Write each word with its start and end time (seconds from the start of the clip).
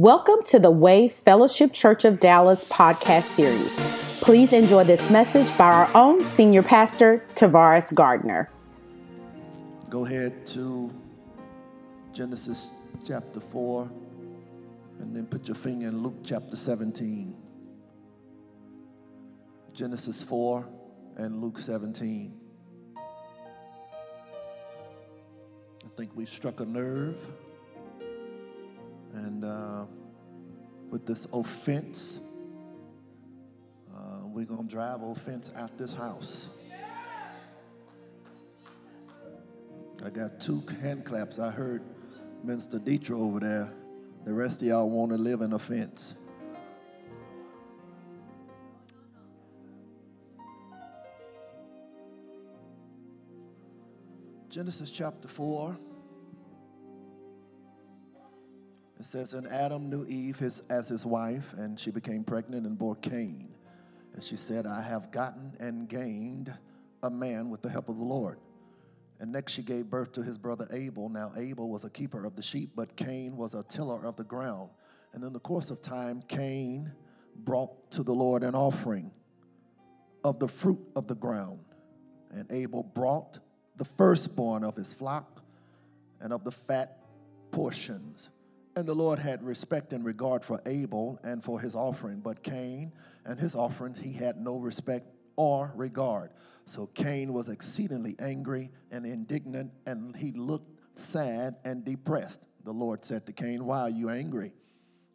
Welcome 0.00 0.42
to 0.44 0.58
the 0.58 0.70
Way 0.70 1.08
Fellowship 1.10 1.74
Church 1.74 2.06
of 2.06 2.20
Dallas 2.20 2.64
podcast 2.64 3.24
series. 3.24 3.70
Please 4.22 4.54
enjoy 4.54 4.84
this 4.84 5.10
message 5.10 5.54
by 5.58 5.66
our 5.66 5.90
own 5.94 6.24
senior 6.24 6.62
pastor, 6.62 7.22
Tavares 7.34 7.92
Gardner. 7.94 8.48
Go 9.90 10.06
ahead 10.06 10.46
to 10.46 10.90
Genesis 12.14 12.68
chapter 13.06 13.40
4 13.40 13.90
and 15.00 15.14
then 15.14 15.26
put 15.26 15.46
your 15.46 15.54
finger 15.54 15.88
in 15.88 16.02
Luke 16.02 16.16
chapter 16.24 16.56
17. 16.56 17.36
Genesis 19.74 20.22
4 20.22 20.66
and 21.18 21.42
Luke 21.42 21.58
17. 21.58 22.40
I 22.96 23.00
think 25.94 26.12
we've 26.14 26.30
struck 26.30 26.60
a 26.60 26.64
nerve. 26.64 27.18
And 29.14 29.44
uh, 29.44 29.84
with 30.90 31.06
this 31.06 31.26
offense, 31.32 32.20
uh, 33.94 34.20
we're 34.24 34.44
going 34.44 34.68
to 34.68 34.70
drive 34.70 35.02
offense 35.02 35.50
out 35.56 35.76
this 35.76 35.92
house. 35.92 36.48
I 40.04 40.08
got 40.08 40.40
two 40.40 40.62
hand 40.80 41.04
claps. 41.04 41.38
I 41.38 41.50
heard 41.50 41.82
Minister 42.42 42.78
Dietrich 42.78 43.18
over 43.18 43.40
there. 43.40 43.72
The 44.24 44.32
rest 44.32 44.62
of 44.62 44.68
y'all 44.68 44.88
want 44.88 45.12
to 45.12 45.18
live 45.18 45.42
in 45.42 45.52
offense. 45.52 46.14
Genesis 54.48 54.90
chapter 54.90 55.28
4. 55.28 55.76
It 59.00 59.06
says, 59.06 59.32
And 59.32 59.48
Adam 59.48 59.88
knew 59.88 60.04
Eve 60.06 60.38
his, 60.38 60.62
as 60.68 60.86
his 60.86 61.06
wife, 61.06 61.54
and 61.56 61.80
she 61.80 61.90
became 61.90 62.22
pregnant 62.22 62.66
and 62.66 62.76
bore 62.76 62.96
Cain. 62.96 63.48
And 64.12 64.22
she 64.22 64.36
said, 64.36 64.66
I 64.66 64.82
have 64.82 65.10
gotten 65.10 65.56
and 65.58 65.88
gained 65.88 66.54
a 67.02 67.08
man 67.08 67.48
with 67.48 67.62
the 67.62 67.70
help 67.70 67.88
of 67.88 67.96
the 67.96 68.04
Lord. 68.04 68.38
And 69.18 69.32
next 69.32 69.52
she 69.52 69.62
gave 69.62 69.86
birth 69.86 70.12
to 70.12 70.22
his 70.22 70.36
brother 70.36 70.68
Abel. 70.70 71.08
Now 71.08 71.32
Abel 71.34 71.70
was 71.70 71.84
a 71.84 71.88
keeper 71.88 72.26
of 72.26 72.36
the 72.36 72.42
sheep, 72.42 72.72
but 72.76 72.94
Cain 72.94 73.38
was 73.38 73.54
a 73.54 73.62
tiller 73.62 74.04
of 74.04 74.16
the 74.16 74.24
ground. 74.24 74.68
And 75.14 75.24
in 75.24 75.32
the 75.32 75.40
course 75.40 75.70
of 75.70 75.80
time, 75.80 76.22
Cain 76.28 76.92
brought 77.34 77.90
to 77.92 78.02
the 78.02 78.12
Lord 78.12 78.42
an 78.42 78.54
offering 78.54 79.12
of 80.22 80.38
the 80.38 80.48
fruit 80.48 80.80
of 80.94 81.06
the 81.06 81.14
ground. 81.14 81.64
And 82.32 82.46
Abel 82.52 82.82
brought 82.82 83.38
the 83.76 83.86
firstborn 83.86 84.62
of 84.62 84.76
his 84.76 84.92
flock 84.92 85.42
and 86.20 86.34
of 86.34 86.44
the 86.44 86.52
fat 86.52 86.98
portions. 87.50 88.28
And 88.80 88.88
the 88.88 88.94
Lord 88.94 89.18
had 89.18 89.42
respect 89.42 89.92
and 89.92 90.02
regard 90.06 90.42
for 90.42 90.58
Abel 90.64 91.20
and 91.22 91.44
for 91.44 91.60
his 91.60 91.74
offering, 91.74 92.20
but 92.20 92.42
Cain 92.42 92.92
and 93.26 93.38
his 93.38 93.54
offerings 93.54 93.98
he 93.98 94.10
had 94.10 94.40
no 94.40 94.56
respect 94.56 95.06
or 95.36 95.70
regard. 95.76 96.30
So 96.64 96.86
Cain 96.86 97.34
was 97.34 97.50
exceedingly 97.50 98.16
angry 98.18 98.70
and 98.90 99.04
indignant, 99.04 99.72
and 99.84 100.16
he 100.16 100.32
looked 100.32 100.70
sad 100.98 101.56
and 101.62 101.84
depressed. 101.84 102.46
The 102.64 102.72
Lord 102.72 103.04
said 103.04 103.26
to 103.26 103.34
Cain, 103.34 103.66
Why 103.66 103.80
are 103.80 103.90
you 103.90 104.08
angry? 104.08 104.54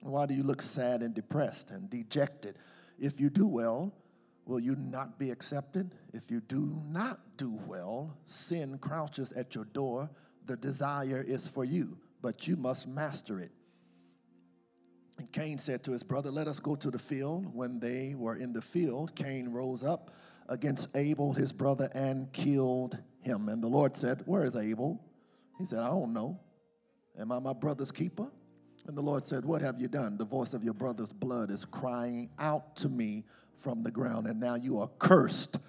Why 0.01 0.27
do 0.27 0.35
you 0.35 0.43
look 0.43 0.61
sad 0.61 1.01
and 1.01 1.15
depressed 1.15 1.71
and 1.71 1.89
dejected? 1.89 2.59
If 2.99 3.19
you 3.19 3.31
do 3.31 3.47
well, 3.47 3.95
will 4.45 4.59
you 4.59 4.75
not 4.75 5.17
be 5.17 5.31
accepted? 5.31 5.95
If 6.13 6.29
you 6.29 6.39
do 6.39 6.83
not 6.87 7.19
do 7.35 7.59
well, 7.65 8.15
sin 8.27 8.77
crouches 8.77 9.31
at 9.31 9.55
your 9.55 9.65
door. 9.65 10.11
The 10.45 10.55
desire 10.55 11.25
is 11.27 11.47
for 11.47 11.65
you 11.65 11.97
but 12.25 12.47
you 12.47 12.55
must 12.55 12.87
master 12.87 13.39
it. 13.39 13.51
And 15.19 15.31
Cain 15.31 15.59
said 15.59 15.83
to 15.83 15.91
his 15.91 16.01
brother, 16.01 16.31
Let 16.31 16.47
us 16.47 16.59
go 16.59 16.73
to 16.75 16.89
the 16.89 16.97
field. 16.97 17.45
When 17.53 17.79
they 17.79 18.15
were 18.17 18.35
in 18.35 18.51
the 18.51 18.63
field, 18.63 19.15
Cain 19.15 19.49
rose 19.49 19.83
up 19.83 20.09
against 20.49 20.87
Abel, 20.95 21.33
his 21.33 21.53
brother, 21.53 21.87
and 21.93 22.33
killed 22.33 22.97
him. 23.21 23.47
And 23.47 23.61
the 23.61 23.67
Lord 23.67 23.95
said, 23.95 24.23
Where 24.25 24.41
is 24.41 24.55
Abel? 24.55 25.05
He 25.59 25.67
said, 25.67 25.77
I 25.77 25.89
don't 25.89 26.13
know. 26.13 26.39
Am 27.15 27.31
I 27.31 27.37
my 27.37 27.53
brother's 27.53 27.91
keeper? 27.91 28.25
And 28.87 28.97
the 28.97 29.03
Lord 29.03 29.27
said, 29.27 29.45
What 29.45 29.61
have 29.61 29.79
you 29.79 29.87
done? 29.87 30.17
The 30.17 30.25
voice 30.25 30.55
of 30.55 30.63
your 30.63 30.73
brother's 30.73 31.13
blood 31.13 31.51
is 31.51 31.63
crying 31.63 32.31
out 32.39 32.75
to 32.77 32.89
me 32.89 33.25
from 33.55 33.83
the 33.83 33.91
ground, 33.91 34.25
and 34.25 34.39
now 34.39 34.55
you 34.55 34.79
are 34.79 34.89
cursed 34.97 35.59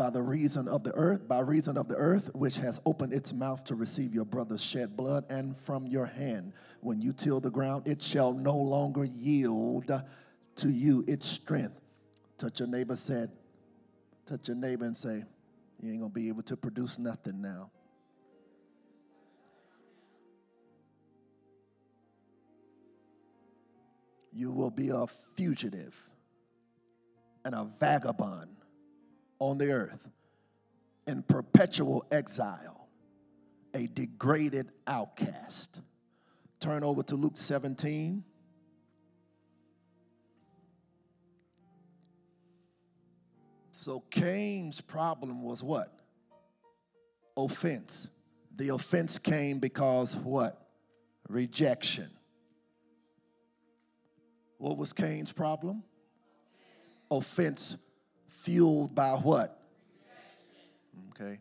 by 0.00 0.08
the 0.08 0.22
reason 0.22 0.66
of 0.66 0.82
the 0.82 0.94
earth, 0.94 1.28
by 1.28 1.40
reason 1.40 1.76
of 1.76 1.86
the 1.86 1.94
earth, 1.94 2.30
which 2.32 2.56
has 2.56 2.80
opened 2.86 3.12
its 3.12 3.34
mouth 3.34 3.62
to 3.62 3.74
receive 3.74 4.14
your 4.14 4.24
brother's 4.24 4.62
shed 4.62 4.96
blood, 4.96 5.26
and 5.28 5.54
from 5.54 5.86
your 5.86 6.06
hand, 6.06 6.54
when 6.80 7.02
you 7.02 7.12
till 7.12 7.38
the 7.38 7.50
ground, 7.50 7.86
it 7.86 8.02
shall 8.02 8.32
no 8.32 8.56
longer 8.56 9.04
yield 9.04 9.92
to 10.56 10.70
you 10.70 11.04
its 11.06 11.28
strength. 11.28 11.78
Touch 12.38 12.60
your 12.60 12.68
neighbor, 12.68 12.96
said, 12.96 13.30
touch 14.26 14.48
your 14.48 14.56
neighbor 14.56 14.86
and 14.86 14.96
say, 14.96 15.22
You 15.82 15.90
ain't 15.90 16.00
gonna 16.00 16.08
be 16.08 16.28
able 16.28 16.44
to 16.44 16.56
produce 16.56 16.98
nothing 16.98 17.42
now. 17.42 17.70
You 24.32 24.50
will 24.50 24.70
be 24.70 24.88
a 24.88 25.06
fugitive 25.36 25.94
and 27.44 27.54
a 27.54 27.68
vagabond 27.78 28.59
on 29.40 29.58
the 29.58 29.72
earth 29.72 30.08
in 31.06 31.22
perpetual 31.22 32.04
exile, 32.12 32.88
a 33.74 33.88
degraded 33.88 34.70
outcast. 34.86 35.80
Turn 36.60 36.84
over 36.84 37.02
to 37.04 37.16
Luke 37.16 37.36
17. 37.36 38.22
So 43.72 44.04
Cain's 44.10 44.80
problem 44.82 45.42
was 45.42 45.62
what? 45.62 45.90
Offense. 47.34 48.08
The 48.54 48.68
offense 48.68 49.18
came 49.18 49.58
because 49.58 50.14
what? 50.14 50.68
Rejection. 51.28 52.10
What 54.58 54.76
was 54.76 54.92
Cain's 54.92 55.32
problem? 55.32 55.82
Offense 57.10 57.78
fueled 58.42 58.94
by 58.94 59.12
what? 59.12 59.60
Okay, 61.10 61.38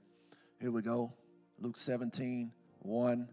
here 0.60 0.72
we 0.72 0.82
go. 0.82 1.14
Luke 1.60 1.78
17, 1.78 2.52
1 2.80 3.30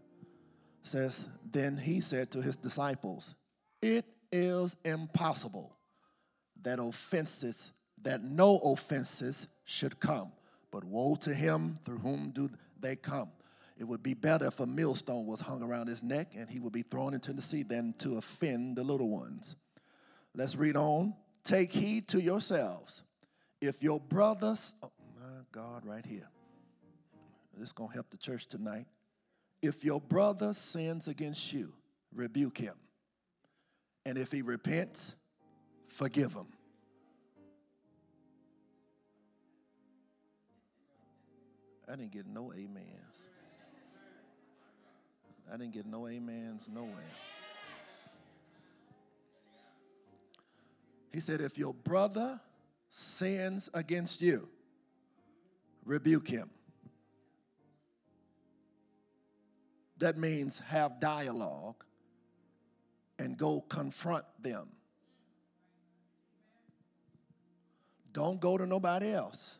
says, 0.83 1.25
Then 1.49 1.77
he 1.77 1.99
said 2.01 2.31
to 2.31 2.41
his 2.41 2.55
disciples, 2.55 3.35
It 3.81 4.05
is 4.31 4.75
impossible 4.85 5.75
that 6.61 6.79
offenses, 6.79 7.71
that 8.01 8.23
no 8.23 8.57
offenses 8.59 9.47
should 9.65 9.99
come, 9.99 10.31
but 10.71 10.83
woe 10.83 11.15
to 11.21 11.33
him 11.33 11.77
through 11.83 11.99
whom 11.99 12.31
do 12.31 12.49
they 12.79 12.95
come. 12.95 13.29
It 13.77 13.83
would 13.83 14.01
be 14.01 14.13
better 14.13 14.45
if 14.45 14.59
a 14.59 14.65
millstone 14.65 15.27
was 15.27 15.39
hung 15.39 15.61
around 15.61 15.87
his 15.87 16.01
neck 16.01 16.33
and 16.35 16.49
he 16.49 16.59
would 16.59 16.73
be 16.73 16.81
thrown 16.81 17.13
into 17.13 17.31
the 17.31 17.43
sea 17.43 17.63
than 17.63 17.93
to 17.99 18.17
offend 18.17 18.75
the 18.75 18.83
little 18.83 19.09
ones. 19.09 19.55
Let's 20.33 20.55
read 20.55 20.75
on. 20.75 21.13
Take 21.43 21.71
heed 21.71 22.07
to 22.09 22.21
yourselves 22.21 23.03
if 23.61 23.81
your 23.81 23.99
brothers, 23.99 24.73
oh 24.83 24.91
my 25.19 25.43
God, 25.51 25.85
right 25.85 26.05
here, 26.05 26.27
this 27.53 27.67
is 27.67 27.73
going 27.73 27.89
to 27.89 27.93
help 27.93 28.09
the 28.09 28.17
church 28.17 28.47
tonight. 28.47 28.85
If 29.61 29.83
your 29.83 29.99
brother 29.99 30.53
sins 30.53 31.07
against 31.07 31.51
you, 31.51 31.73
rebuke 32.13 32.57
him. 32.57 32.75
And 34.05 34.17
if 34.17 34.31
he 34.31 34.41
repents, 34.41 35.15
forgive 35.87 36.33
him. 36.33 36.47
I 41.87 41.95
didn't 41.95 42.11
get 42.11 42.27
no 42.27 42.51
amens. 42.51 42.93
I 45.51 45.57
didn't 45.57 45.73
get 45.73 45.85
no 45.85 46.05
amens 46.05 46.67
nowhere. 46.71 46.91
He 51.13 51.21
said, 51.21 51.41
if 51.41 51.57
your 51.57 51.73
brother 51.73 52.39
sins 52.97 53.69
against 53.75 54.21
you, 54.21 54.47
rebuke 55.85 56.27
him. 56.27 56.49
That 59.99 60.17
means 60.17 60.59
have 60.67 60.99
dialogue 60.99 61.83
and 63.19 63.37
go 63.37 63.61
confront 63.61 64.25
them. 64.41 64.69
Don't 68.13 68.39
go 68.39 68.57
to 68.57 68.65
nobody 68.65 69.13
else. 69.13 69.59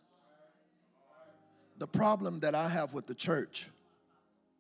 The 1.77 1.87
problem 1.87 2.39
that 2.39 2.55
I 2.55 2.67
have 2.69 2.95
with 2.95 3.05
the 3.05 3.13
church 3.13 3.69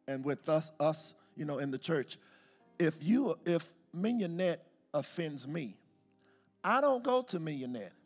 and 0.07 0.23
with 0.23 0.47
us, 0.49 0.71
us, 0.79 1.15
you 1.35 1.45
know, 1.45 1.57
in 1.57 1.71
the 1.71 1.79
church, 1.79 2.19
if 2.77 2.95
you, 3.01 3.39
if 3.43 3.65
Mignonette 3.95 4.59
offends 4.93 5.47
me, 5.47 5.77
I 6.63 6.79
don't 6.79 7.03
go 7.03 7.23
to 7.23 7.39
Mignonette. 7.39 7.96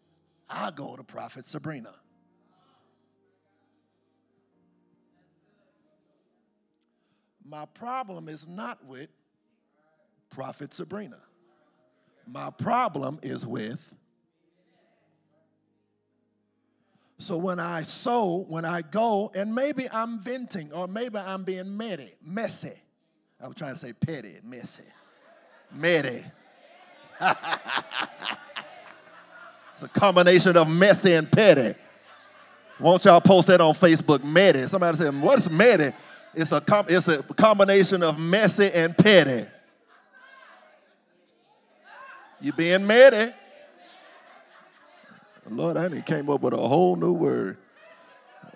I 0.51 0.71
go 0.71 0.95
to 0.95 1.03
Prophet 1.03 1.47
Sabrina. 1.47 1.93
My 7.47 7.65
problem 7.65 8.27
is 8.29 8.45
not 8.47 8.85
with 8.85 9.09
Prophet 10.29 10.73
Sabrina. 10.73 11.17
My 12.27 12.49
problem 12.49 13.19
is 13.23 13.47
with. 13.47 13.93
So 17.17 17.37
when 17.37 17.59
I 17.59 17.83
sow, 17.83 18.45
when 18.47 18.65
I 18.65 18.81
go, 18.81 19.31
and 19.35 19.53
maybe 19.53 19.87
I'm 19.91 20.19
venting, 20.19 20.73
or 20.73 20.87
maybe 20.87 21.17
I'm 21.17 21.43
being 21.43 21.77
messy, 21.77 22.11
messy. 22.23 22.73
I 23.39 23.47
was 23.47 23.55
trying 23.55 23.73
to 23.73 23.79
say 23.79 23.93
petty, 23.93 24.35
messy, 24.43 24.83
messy. 25.71 26.25
it's 29.81 29.95
a 29.95 29.99
combination 29.99 30.55
of 30.57 30.69
messy 30.69 31.13
and 31.13 31.31
petty. 31.31 31.73
Won't 32.79 33.03
y'all 33.05 33.19
post 33.19 33.47
that 33.47 33.61
on 33.61 33.73
Facebook? 33.73 34.23
Messy. 34.23 34.67
Somebody 34.67 34.97
said, 34.97 35.19
"What's 35.19 35.49
messy?" 35.49 35.91
It's 36.35 36.51
a 36.51 36.61
com- 36.61 36.85
it's 36.87 37.07
a 37.07 37.23
combination 37.23 38.03
of 38.03 38.19
messy 38.19 38.71
and 38.71 38.95
petty. 38.95 39.47
You 42.39 42.53
being 42.53 42.85
messy? 42.85 43.33
Lord, 45.49 45.77
I 45.77 45.89
didn't 45.89 46.05
came 46.05 46.29
up 46.29 46.41
with 46.41 46.53
a 46.53 46.57
whole 46.57 46.95
new 46.95 47.13
word. 47.13 47.57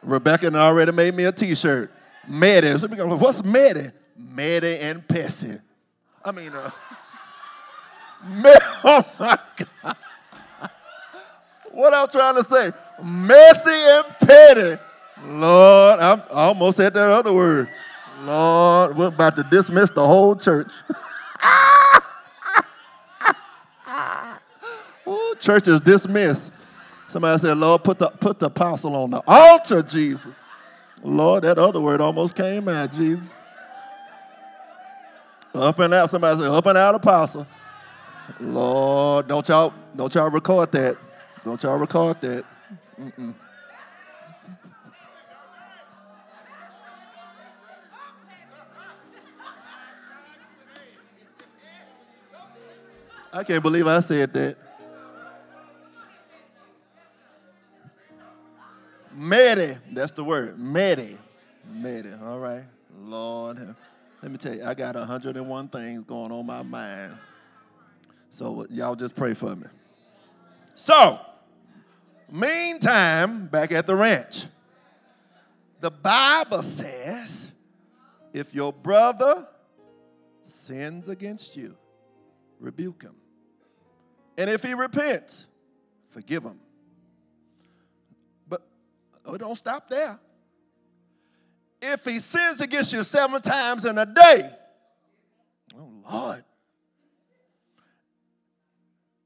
Rebecca 0.04 0.56
already 0.56 0.92
made 0.92 1.16
me 1.16 1.25
a 1.25 1.31
T-shirt. 1.31 1.92
Medi. 2.28 2.71
What's 2.71 3.44
medi? 3.44 3.89
Medi 4.16 4.78
and 4.78 5.06
pessy. 5.07 5.60
I 6.24 6.31
mean, 6.31 6.54
uh, 6.54 6.69
oh 8.83 9.06
my 9.19 9.39
God. 9.83 9.98
What 11.75 11.94
I'm 11.94 12.07
trying 12.07 12.42
to 12.42 12.50
say? 12.50 12.72
Messy 13.04 13.69
and 13.69 14.06
petty. 14.19 14.81
Lord, 15.27 16.00
I'm, 16.00 16.22
I 16.31 16.45
almost 16.45 16.77
said 16.77 16.94
that 16.94 17.12
other 17.12 17.33
word. 17.33 17.68
Lord, 18.22 18.95
we're 18.95 19.07
about 19.07 19.36
to 19.36 19.44
dismiss 19.44 19.92
the 19.92 20.06
whole 20.06 20.38
church. 20.38 20.72
Ooh, 25.06 25.36
church 25.38 25.68
is 25.68 25.81
dismissed. 25.81 26.50
Somebody 27.10 27.42
said, 27.42 27.57
Lord, 27.57 27.83
put 27.83 28.00
the, 28.00 28.07
put 28.07 28.39
the 28.39 28.45
apostle 28.45 28.95
on 28.95 29.12
the 29.12 29.21
altar, 29.28 29.83
Jesus. 29.83 30.33
Lord, 31.04 31.44
that 31.44 31.57
other 31.57 31.81
word 31.81 32.00
almost 32.00 32.38
came 32.38 32.69
out, 32.69 32.94
Jesus. 32.94 33.30
Up 35.54 35.78
and 35.80 35.94
out. 35.94 36.10
Somebody 36.10 36.39
said, 36.39 36.51
up 36.51 36.66
and 36.68 36.78
out 36.78 36.95
apostle. 36.95 37.45
Lord, 38.39 39.28
don't 39.28 39.45
y'all, 39.50 39.74
don't 39.94 40.16
y'all 40.16 40.30
record 40.30 40.71
that. 40.71 40.95
Don't 41.45 41.62
y'all 41.62 41.77
record 41.77 42.19
that. 42.21 42.44
Mm-mm. 43.00 43.36
I 53.31 53.44
can't 53.44 53.62
believe 53.62 53.86
I 53.86 54.00
said 54.00 54.33
that. 54.33 54.57
Medi, 59.13 59.77
that's 59.92 60.12
the 60.13 60.24
word. 60.24 60.57
Medi. 60.57 61.15
Medi, 61.71 62.09
all 62.24 62.39
right. 62.39 62.63
Lord, 62.97 63.75
let 64.24 64.31
me 64.31 64.39
tell 64.39 64.56
you, 64.56 64.65
I 64.65 64.74
got 64.74 64.95
101 64.95 65.68
things 65.68 66.03
going 66.06 66.31
on 66.31 66.44
my 66.44 66.63
mind. 66.63 67.13
So 68.31 68.65
y'all 68.71 68.95
just 68.95 69.15
pray 69.15 69.36
for 69.36 69.56
me. 69.56 69.68
So, 70.74 71.19
meantime, 72.31 73.48
back 73.48 73.72
at 73.72 73.88
the 73.88 73.95
ranch, 73.95 74.45
the 75.80 75.92
Bible 75.92 76.63
says 76.63 77.51
if 78.33 78.54
your 78.54 78.74
brother 78.74 79.48
sins 80.44 81.10
against 81.10 81.56
you, 81.56 81.77
rebuke 82.60 83.04
him. 83.04 83.16
And 84.38 84.50
if 84.50 84.63
he 84.63 84.74
repents, 84.74 85.45
forgive 86.10 86.44
him. 86.44 86.60
But 88.48 88.66
oh, 89.25 89.38
don't 89.38 89.56
stop 89.56 89.89
there. 89.89 90.19
If 91.81 92.04
he 92.04 92.19
sins 92.19 92.62
against 92.62 92.92
you 92.92 93.04
seven 93.04 93.42
times 93.42 93.86
in 93.86 93.98
a 93.98 94.06
day, 94.06 94.50
oh 95.78 95.89
Lord. 96.12 96.44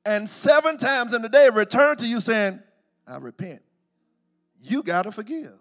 And 0.06 0.30
seven 0.30 0.78
times 0.78 1.14
in 1.14 1.24
a 1.24 1.30
day 1.30 1.50
return 1.54 1.98
to 1.98 2.08
you 2.08 2.20
saying, 2.20 2.60
I 3.10 3.18
repent. 3.18 3.62
You 4.62 4.84
got 4.84 5.04
to 5.04 5.12
forgive. 5.12 5.58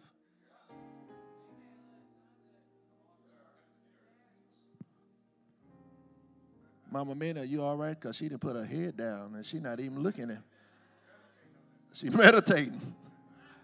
Mama 6.91 7.15
Mina, 7.15 7.45
you 7.45 7.62
all 7.62 7.77
right? 7.77 7.99
Because 7.99 8.17
she 8.17 8.29
didn't 8.29 8.41
put 8.41 8.56
her 8.56 8.65
head 8.65 8.97
down 8.97 9.35
and 9.35 9.45
she 9.45 9.61
not 9.61 9.81
even 9.81 10.03
looking 10.03 10.31
at 10.31 10.43
She 11.93 12.09
meditating. 12.11 12.95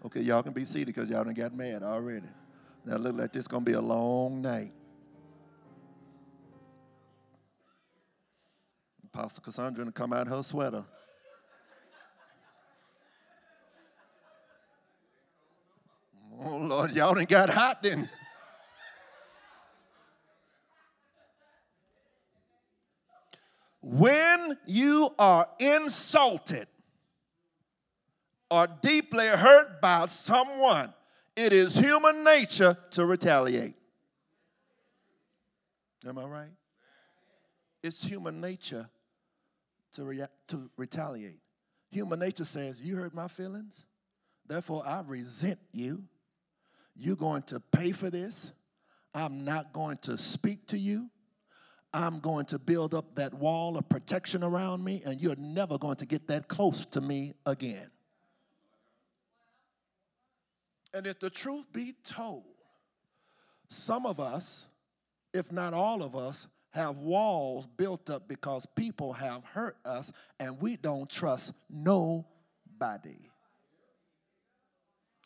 Okay, 0.05 0.21
y'all 0.21 0.43
can 0.43 0.53
be 0.53 0.65
seated 0.65 0.87
because 0.87 1.09
y'all 1.09 1.23
done 1.23 1.33
got 1.33 1.53
mad 1.55 1.81
already. 1.83 2.27
Now 2.85 2.97
look 2.97 3.15
like 3.15 3.33
this 3.33 3.47
gonna 3.47 3.65
be 3.65 3.73
a 3.73 3.81
long 3.81 4.41
night. 4.41 4.71
Pastor 9.11 9.41
Cassandra 9.41 9.85
to 9.85 9.91
come 9.91 10.13
out 10.13 10.27
her 10.27 10.43
sweater. 10.43 10.83
Oh 16.47 16.57
Lord, 16.57 16.91
y'all 16.91 17.15
done 17.15 17.25
got 17.25 17.49
hot 17.49 17.81
then. 17.81 18.07
When 23.81 24.55
you 24.67 25.09
are 25.17 25.47
insulted 25.59 26.67
or 28.51 28.67
deeply 28.81 29.25
hurt 29.25 29.81
by 29.81 30.05
someone, 30.05 30.93
it 31.35 31.51
is 31.51 31.75
human 31.75 32.23
nature 32.23 32.77
to 32.91 33.05
retaliate. 33.07 33.75
Am 36.07 36.19
I 36.19 36.25
right? 36.25 36.51
It's 37.81 38.03
human 38.03 38.39
nature 38.39 38.87
to, 39.93 40.03
rea- 40.03 40.27
to 40.49 40.69
retaliate. 40.77 41.39
Human 41.89 42.19
nature 42.19 42.45
says, 42.45 42.79
You 42.79 42.97
hurt 42.97 43.15
my 43.15 43.27
feelings, 43.27 43.83
therefore 44.45 44.83
I 44.85 45.01
resent 45.01 45.59
you. 45.71 46.03
You're 46.95 47.15
going 47.15 47.43
to 47.43 47.59
pay 47.59 47.91
for 47.91 48.09
this. 48.09 48.51
I'm 49.13 49.45
not 49.45 49.73
going 49.73 49.97
to 50.03 50.17
speak 50.17 50.67
to 50.67 50.77
you. 50.77 51.09
I'm 51.93 52.19
going 52.19 52.45
to 52.47 52.59
build 52.59 52.93
up 52.93 53.15
that 53.15 53.33
wall 53.33 53.77
of 53.77 53.87
protection 53.87 54.43
around 54.43 54.83
me, 54.83 55.01
and 55.05 55.21
you're 55.21 55.37
never 55.37 55.77
going 55.77 55.95
to 55.97 56.05
get 56.05 56.27
that 56.27 56.47
close 56.49 56.85
to 56.87 57.01
me 57.01 57.33
again. 57.45 57.89
And 60.93 61.07
if 61.07 61.19
the 61.19 61.29
truth 61.29 61.71
be 61.71 61.93
told, 62.03 62.43
some 63.69 64.05
of 64.05 64.19
us, 64.19 64.67
if 65.33 65.51
not 65.51 65.73
all 65.73 66.03
of 66.03 66.15
us, 66.15 66.47
have 66.71 66.97
walls 66.97 67.65
built 67.77 68.09
up 68.09 68.27
because 68.27 68.65
people 68.75 69.13
have 69.13 69.43
hurt 69.45 69.77
us 69.85 70.11
and 70.39 70.59
we 70.59 70.75
don't 70.75 71.09
trust 71.09 71.53
nobody. 71.69 73.29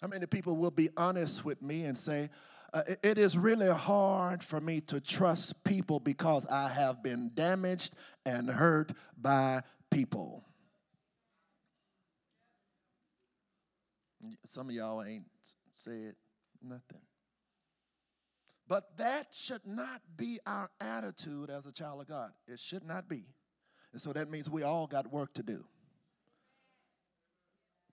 How 0.01 0.08
many 0.08 0.25
people 0.25 0.56
will 0.56 0.72
be 0.72 0.89
honest 0.96 1.44
with 1.44 1.62
me 1.62 1.84
and 1.84 1.98
say, 1.98 2.29
uh, 2.74 2.84
it 3.03 3.18
is 3.18 3.38
really 3.38 3.70
hard 3.70 4.44
for 4.44 4.62
me 4.62 4.79
to 4.82 5.01
trust 5.01 5.63
people 5.63 6.00
because 6.00 6.46
I 6.46 6.70
have 6.70 7.01
been 7.01 7.32
damaged 7.34 7.96
and 8.25 8.50
hurt 8.50 8.91
by 9.18 9.63
people. 9.89 10.46
Some 14.48 14.70
of 14.70 14.75
y'all 14.75 15.03
ain't 15.03 15.25
said 15.74 16.15
nothing. 16.62 17.01
But 18.68 18.98
that 18.98 19.27
should 19.32 19.65
not 19.65 20.01
be 20.15 20.39
our 20.46 20.70
attitude 20.79 21.50
as 21.50 21.65
a 21.65 21.72
child 21.72 22.01
of 22.01 22.08
God. 22.08 22.32
It 22.48 22.60
should 22.60 22.84
not 22.84 23.10
be. 23.10 23.25
And 23.94 24.01
so 24.01 24.13
that 24.13 24.29
means 24.29 24.50
we 24.50 24.62
all 24.62 24.86
got 24.86 25.12
work 25.12 25.34
to 25.34 25.44
do. 25.44 25.65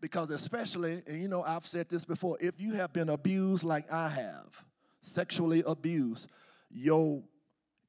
Because, 0.00 0.30
especially, 0.30 1.02
and 1.06 1.20
you 1.20 1.28
know, 1.28 1.42
I've 1.42 1.66
said 1.66 1.88
this 1.88 2.04
before 2.04 2.36
if 2.40 2.60
you 2.60 2.74
have 2.74 2.92
been 2.92 3.08
abused 3.08 3.64
like 3.64 3.90
I 3.92 4.08
have, 4.08 4.64
sexually 5.00 5.62
abused, 5.66 6.28
your 6.70 7.22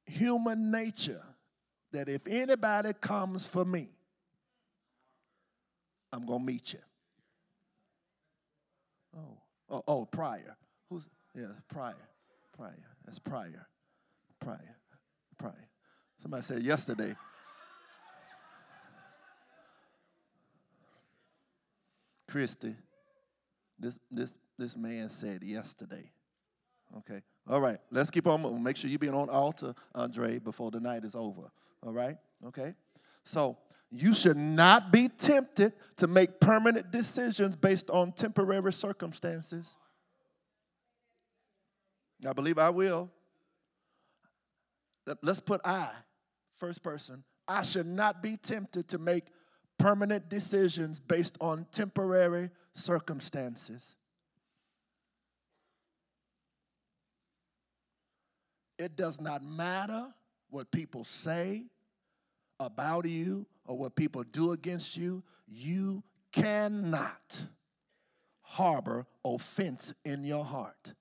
human 0.06 0.70
nature 0.70 1.22
that 1.92 2.08
if 2.08 2.26
anybody 2.26 2.92
comes 3.00 3.46
for 3.46 3.64
me, 3.64 3.88
I'm 6.12 6.26
going 6.26 6.40
to 6.40 6.44
meet 6.44 6.72
you. 6.72 6.78
Oh, 9.16 9.38
oh, 9.70 9.82
oh, 9.86 10.04
prior. 10.06 10.56
Who's, 10.88 11.02
yeah, 11.34 11.46
prior. 11.68 11.94
Prior. 12.56 12.72
That's 13.04 13.18
prior. 13.18 13.66
Prior. 14.40 14.76
Prior. 15.38 15.68
Somebody 16.22 16.42
said 16.42 16.62
yesterday. 16.62 17.14
Christy, 22.28 22.74
this 23.78 23.96
this 24.10 24.32
this 24.58 24.76
man 24.76 25.10
said 25.10 25.42
yesterday. 25.42 26.10
Okay. 26.98 27.22
All 27.48 27.60
right. 27.60 27.78
Let's 27.90 28.10
keep 28.10 28.26
on. 28.26 28.62
Make 28.62 28.76
sure 28.76 28.90
you 28.90 28.98
be 28.98 29.08
on 29.08 29.28
altar, 29.30 29.74
Andre, 29.94 30.38
before 30.38 30.70
the 30.70 30.80
night 30.80 31.04
is 31.04 31.14
over. 31.14 31.50
All 31.82 31.92
right. 31.92 32.16
Okay. 32.46 32.74
So 33.24 33.58
You 33.90 34.14
should 34.14 34.36
not 34.36 34.92
be 34.92 35.08
tempted 35.08 35.72
to 35.96 36.06
make 36.06 36.40
permanent 36.40 36.90
decisions 36.90 37.56
based 37.56 37.88
on 37.88 38.12
temporary 38.12 38.72
circumstances. 38.72 39.74
I 42.26 42.32
believe 42.32 42.58
I 42.58 42.70
will. 42.70 43.10
Let's 45.22 45.40
put 45.40 45.62
I, 45.64 45.88
first 46.58 46.82
person. 46.82 47.24
I 47.46 47.62
should 47.62 47.86
not 47.86 48.22
be 48.22 48.36
tempted 48.36 48.88
to 48.88 48.98
make 48.98 49.24
permanent 49.78 50.28
decisions 50.28 51.00
based 51.00 51.36
on 51.40 51.66
temporary 51.72 52.50
circumstances. 52.74 53.96
It 58.78 58.96
does 58.96 59.20
not 59.20 59.42
matter 59.42 60.06
what 60.50 60.70
people 60.70 61.04
say 61.04 61.64
about 62.60 63.06
you 63.06 63.46
or 63.64 63.76
what 63.76 63.96
people 63.96 64.22
do 64.22 64.52
against 64.52 64.96
you. 64.96 65.22
You 65.46 66.02
cannot 66.32 67.44
harbor 68.40 69.06
offense 69.24 69.92
in 70.04 70.24
your 70.24 70.44
heart. 70.44 70.94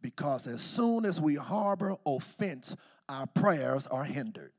Because 0.00 0.46
as 0.46 0.60
soon 0.60 1.04
as 1.04 1.20
we 1.20 1.36
harbor 1.36 1.96
offense, 2.04 2.76
our 3.08 3.26
prayers 3.26 3.86
are 3.86 4.04
hindered. 4.04 4.52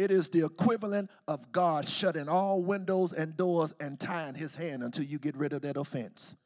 It 0.00 0.10
is 0.10 0.30
the 0.30 0.46
equivalent 0.46 1.10
of 1.28 1.52
God 1.52 1.86
shutting 1.86 2.26
all 2.26 2.62
windows 2.62 3.12
and 3.12 3.36
doors 3.36 3.74
and 3.78 4.00
tying 4.00 4.34
his 4.34 4.54
hand 4.54 4.82
until 4.82 5.04
you 5.04 5.18
get 5.18 5.36
rid 5.36 5.52
of 5.52 5.60
that 5.60 5.76
offense. 5.76 6.36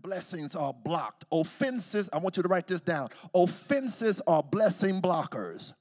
Blessings 0.00 0.56
are 0.56 0.72
blocked. 0.72 1.26
Offenses, 1.30 2.08
I 2.14 2.18
want 2.18 2.38
you 2.38 2.42
to 2.42 2.48
write 2.48 2.66
this 2.66 2.80
down. 2.80 3.10
Offenses 3.34 4.22
are 4.26 4.42
blessing 4.42 5.02
blockers. 5.02 5.74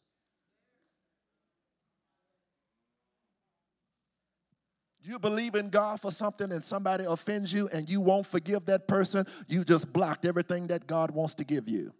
You 5.01 5.17
believe 5.17 5.55
in 5.55 5.69
God 5.69 6.01
for 6.01 6.12
something 6.12 6.51
and 6.51 6.62
somebody 6.62 7.05
offends 7.05 7.53
you 7.53 7.69
and 7.69 7.89
you 7.89 8.01
won't 8.01 8.27
forgive 8.27 8.65
that 8.65 8.86
person, 8.86 9.25
you 9.48 9.63
just 9.63 9.93
blocked 9.93 10.25
everything 10.25 10.67
that 10.67 10.88
God 10.88 11.12
wants 11.12 11.36
to 11.36 11.45
give 11.45 11.69
you. 11.69 11.93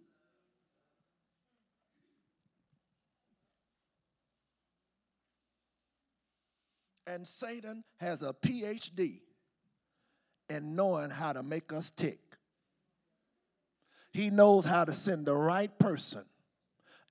And 7.10 7.26
Satan 7.26 7.82
has 7.98 8.22
a 8.22 8.32
PhD 8.32 9.18
in 10.48 10.76
knowing 10.76 11.10
how 11.10 11.32
to 11.32 11.42
make 11.42 11.72
us 11.72 11.90
tick. 11.90 12.20
He 14.12 14.30
knows 14.30 14.64
how 14.64 14.84
to 14.84 14.94
send 14.94 15.26
the 15.26 15.34
right 15.34 15.76
person 15.76 16.22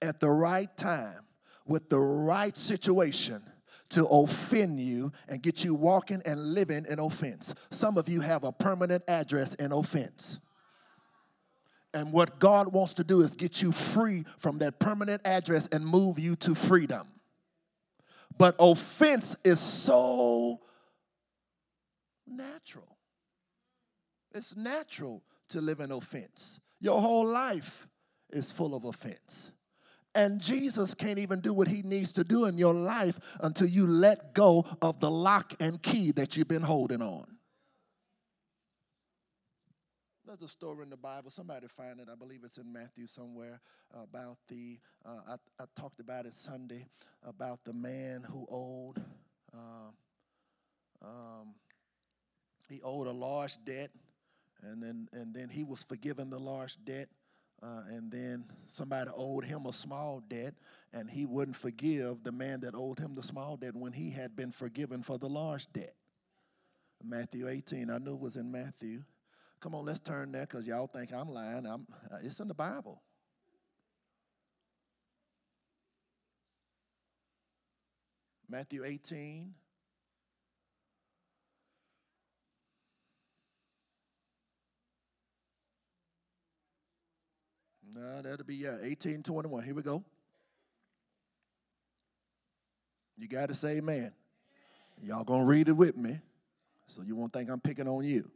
at 0.02 0.22
the 0.22 0.30
right 0.30 0.76
time 0.78 1.26
with 1.66 1.90
the 1.90 2.00
right 2.00 2.58
situation 2.58 3.44
to 3.90 4.06
offend 4.06 4.80
you 4.80 5.12
and 5.28 5.42
get 5.42 5.66
you 5.66 5.76
walking 5.76 6.22
and 6.26 6.54
living 6.54 6.86
in 6.88 6.98
offense. 7.00 7.54
Some 7.70 7.98
of 7.98 8.08
you 8.08 8.22
have 8.22 8.46
a 8.46 8.54
permanent 8.54 9.04
address 9.06 9.54
in 9.56 9.74
offense. 9.74 10.40
And 11.94 12.14
what 12.14 12.40
God 12.40 12.72
wants 12.72 12.94
to 12.96 13.04
do 13.04 13.20
is 13.20 13.32
get 13.32 13.62
you 13.62 13.74
free 13.74 14.24
from 14.38 14.60
that 14.60 14.80
permanent 14.80 15.24
address 15.26 15.68
and 15.74 15.86
move 15.86 16.20
you 16.20 16.38
to 16.38 16.56
freedom. 16.56 17.19
But 18.40 18.56
offense 18.58 19.36
is 19.44 19.60
so 19.60 20.62
natural. 22.26 22.98
It's 24.34 24.56
natural 24.56 25.22
to 25.50 25.60
live 25.60 25.82
in 25.82 25.92
offense. 25.92 26.62
Your 26.80 27.02
whole 27.02 27.28
life 27.28 27.86
is 28.32 28.50
full 28.50 28.74
of 28.74 28.86
offense. 28.86 29.52
And 30.16 30.40
Jesus 30.40 30.94
can't 30.94 31.20
even 31.20 31.42
do 31.42 31.54
what 31.54 31.68
he 31.68 31.82
needs 31.82 32.14
to 32.14 32.24
do 32.24 32.46
in 32.46 32.58
your 32.58 32.74
life 32.74 33.20
until 33.42 33.68
you 33.68 33.86
let 33.86 34.34
go 34.34 34.66
of 34.82 35.02
the 35.02 35.12
lock 35.12 35.54
and 35.60 35.82
key 35.84 36.12
that 36.14 36.38
you've 36.38 36.48
been 36.48 36.62
holding 36.62 37.02
on. 37.02 37.39
There's 40.30 40.44
a 40.44 40.48
story 40.48 40.84
in 40.84 40.92
the 40.92 40.96
Bible. 40.96 41.32
Somebody 41.32 41.66
find 41.66 42.00
it. 42.00 42.08
I 42.08 42.14
believe 42.14 42.42
it's 42.44 42.60
in 42.60 42.72
Matthew 42.72 43.08
somewhere 43.08 43.62
about 43.92 44.38
the. 44.48 44.78
Uh, 45.04 45.22
I, 45.28 45.34
I, 45.60 45.66
talked 45.76 46.00
about 46.00 46.28
it 46.28 46.36
Sunday 46.36 46.86
about 47.24 47.64
the 47.66 47.74
man 47.74 48.22
who 48.22 48.46
owed. 48.48 49.04
Uh, 49.52 49.90
um, 51.04 51.56
he 52.70 52.80
owed 52.84 53.08
a 53.08 53.12
large 53.12 53.58
debt, 53.66 53.90
and 54.62 54.84
then 54.84 55.08
and 55.14 55.34
then 55.34 55.50
he 55.50 55.64
was 55.64 55.82
forgiven 55.82 56.30
the 56.30 56.38
large 56.38 56.78
debt, 56.86 57.10
uh, 57.64 57.82
and 57.90 58.12
then 58.12 58.46
somebody 58.68 59.10
owed 59.16 59.46
him 59.46 59.66
a 59.66 59.74
small 59.74 60.22
debt, 60.30 60.54
and 60.94 61.10
he 61.10 61.26
wouldn't 61.26 61.58
forgive 61.58 62.24
the 62.24 62.32
man 62.32 62.60
that 62.60 62.76
owed 62.76 63.00
him 63.00 63.16
the 63.16 63.24
small 63.24 63.58
debt 63.58 63.76
when 63.76 63.94
he 63.94 64.12
had 64.12 64.36
been 64.36 64.52
forgiven 64.52 65.02
for 65.02 65.18
the 65.18 65.28
large 65.28 65.66
debt. 65.74 65.96
Matthew 67.04 67.48
18. 67.48 67.90
I 67.90 67.98
knew 67.98 68.14
it 68.14 68.20
was 68.20 68.36
in 68.36 68.52
Matthew. 68.52 69.02
Come 69.62 69.76
on, 69.76 69.86
let's 69.86 70.00
turn 70.00 70.32
there 70.32 70.46
because 70.46 70.66
y'all 70.66 70.88
think 70.88 71.12
I'm 71.12 71.30
lying. 71.30 71.66
I'm, 71.66 71.86
uh, 72.12 72.18
it's 72.24 72.40
in 72.40 72.48
the 72.48 72.54
Bible. 72.54 73.02
Matthew 78.48 78.86
18. 78.86 79.54
No, 87.94 88.22
that'll 88.22 88.46
be 88.46 88.56
yeah, 88.56 88.72
1821. 88.72 89.64
Here 89.64 89.74
we 89.74 89.82
go. 89.82 90.04
You 93.18 93.28
got 93.28 93.50
to 93.50 93.56
say 93.56 93.78
amen. 93.78 94.14
Y'all 95.04 95.26
gonna 95.26 95.44
read 95.44 95.68
it 95.68 95.74
with 95.74 95.98
me, 95.98 96.20
so 96.88 97.02
you 97.02 97.16
won't 97.16 97.34
think 97.34 97.50
I'm 97.50 97.60
picking 97.60 97.88
on 97.88 98.06
you. 98.06 98.30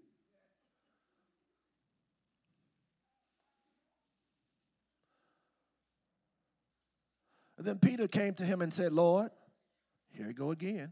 And 7.63 7.69
then 7.69 7.79
Peter 7.79 8.09
came 8.09 8.33
to 8.33 8.43
him 8.43 8.61
and 8.61 8.73
said, 8.73 8.91
Lord, 8.91 9.31
here 10.09 10.27
you 10.27 10.33
go 10.33 10.51
again. 10.51 10.91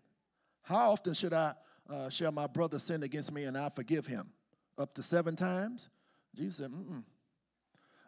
How 0.61 0.91
often 0.91 1.13
should 1.13 1.33
I 1.33 1.53
uh, 1.89 2.07
shall 2.07 2.31
my 2.31 2.47
brother 2.47 2.79
sin 2.79 3.03
against 3.03 3.29
me 3.33 3.43
and 3.43 3.57
I 3.57 3.67
forgive 3.67 4.07
him? 4.07 4.29
Up 4.77 4.93
to 4.93 5.03
seven 5.03 5.35
times? 5.35 5.89
Jesus 6.33 6.55
said, 6.55 6.71
Mm-mm. 6.71 7.03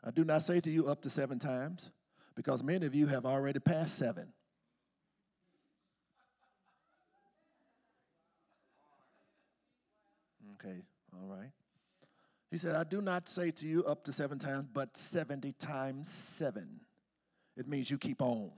I 0.02 0.12
do 0.12 0.24
not 0.24 0.44
say 0.44 0.62
to 0.62 0.70
you 0.70 0.88
up 0.88 1.02
to 1.02 1.10
seven 1.10 1.40
times, 1.40 1.92
because 2.36 2.64
many 2.64 2.86
of 2.86 2.96
you 2.96 3.06
have 3.08 3.26
already 3.26 3.60
passed 3.60 3.98
seven. 3.98 4.32
Okay, 10.54 10.84
all 11.14 11.28
right. 11.28 11.52
He 12.50 12.58
said, 12.58 12.78
I 12.78 12.86
do 12.86 13.02
not 13.02 13.28
say 13.28 13.52
to 13.52 13.68
you 13.68 13.84
up 13.84 14.06
to 14.06 14.14
seven 14.14 14.40
times, 14.40 14.70
but 14.74 14.96
70 14.96 15.52
times 15.60 16.08
seven. 16.08 16.80
It 17.56 17.68
means 17.68 17.90
you 17.90 17.98
keep 17.98 18.22
on 18.22 18.52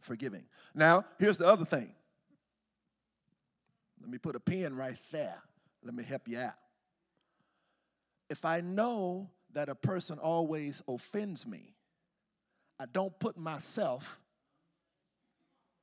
forgiving. 0.00 0.44
Now, 0.74 1.04
here's 1.18 1.38
the 1.38 1.46
other 1.46 1.64
thing. 1.64 1.92
Let 4.00 4.10
me 4.10 4.18
put 4.18 4.36
a 4.36 4.40
pin 4.40 4.76
right 4.76 4.98
there. 5.12 5.38
Let 5.82 5.94
me 5.94 6.04
help 6.04 6.28
you 6.28 6.38
out. 6.38 6.54
If 8.28 8.44
I 8.44 8.60
know 8.60 9.30
that 9.52 9.68
a 9.68 9.74
person 9.74 10.18
always 10.18 10.82
offends 10.88 11.46
me, 11.46 11.74
I 12.78 12.86
don't 12.86 13.18
put 13.18 13.38
myself 13.38 14.18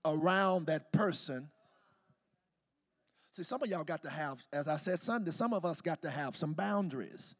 around 0.04 0.68
that 0.68 0.92
person. 0.92 1.50
See, 3.34 3.44
some 3.44 3.64
of 3.64 3.70
y'all 3.70 3.84
got 3.84 4.04
to 4.04 4.10
have, 4.10 4.46
as 4.52 4.68
I 4.68 4.78
said 4.78 5.02
Sunday, 5.02 5.32
some 5.32 5.54
of 5.54 5.64
us 5.66 5.82
got 5.82 6.02
to 6.02 6.10
have 6.10 6.36
some 6.36 6.54
boundaries. 6.54 7.36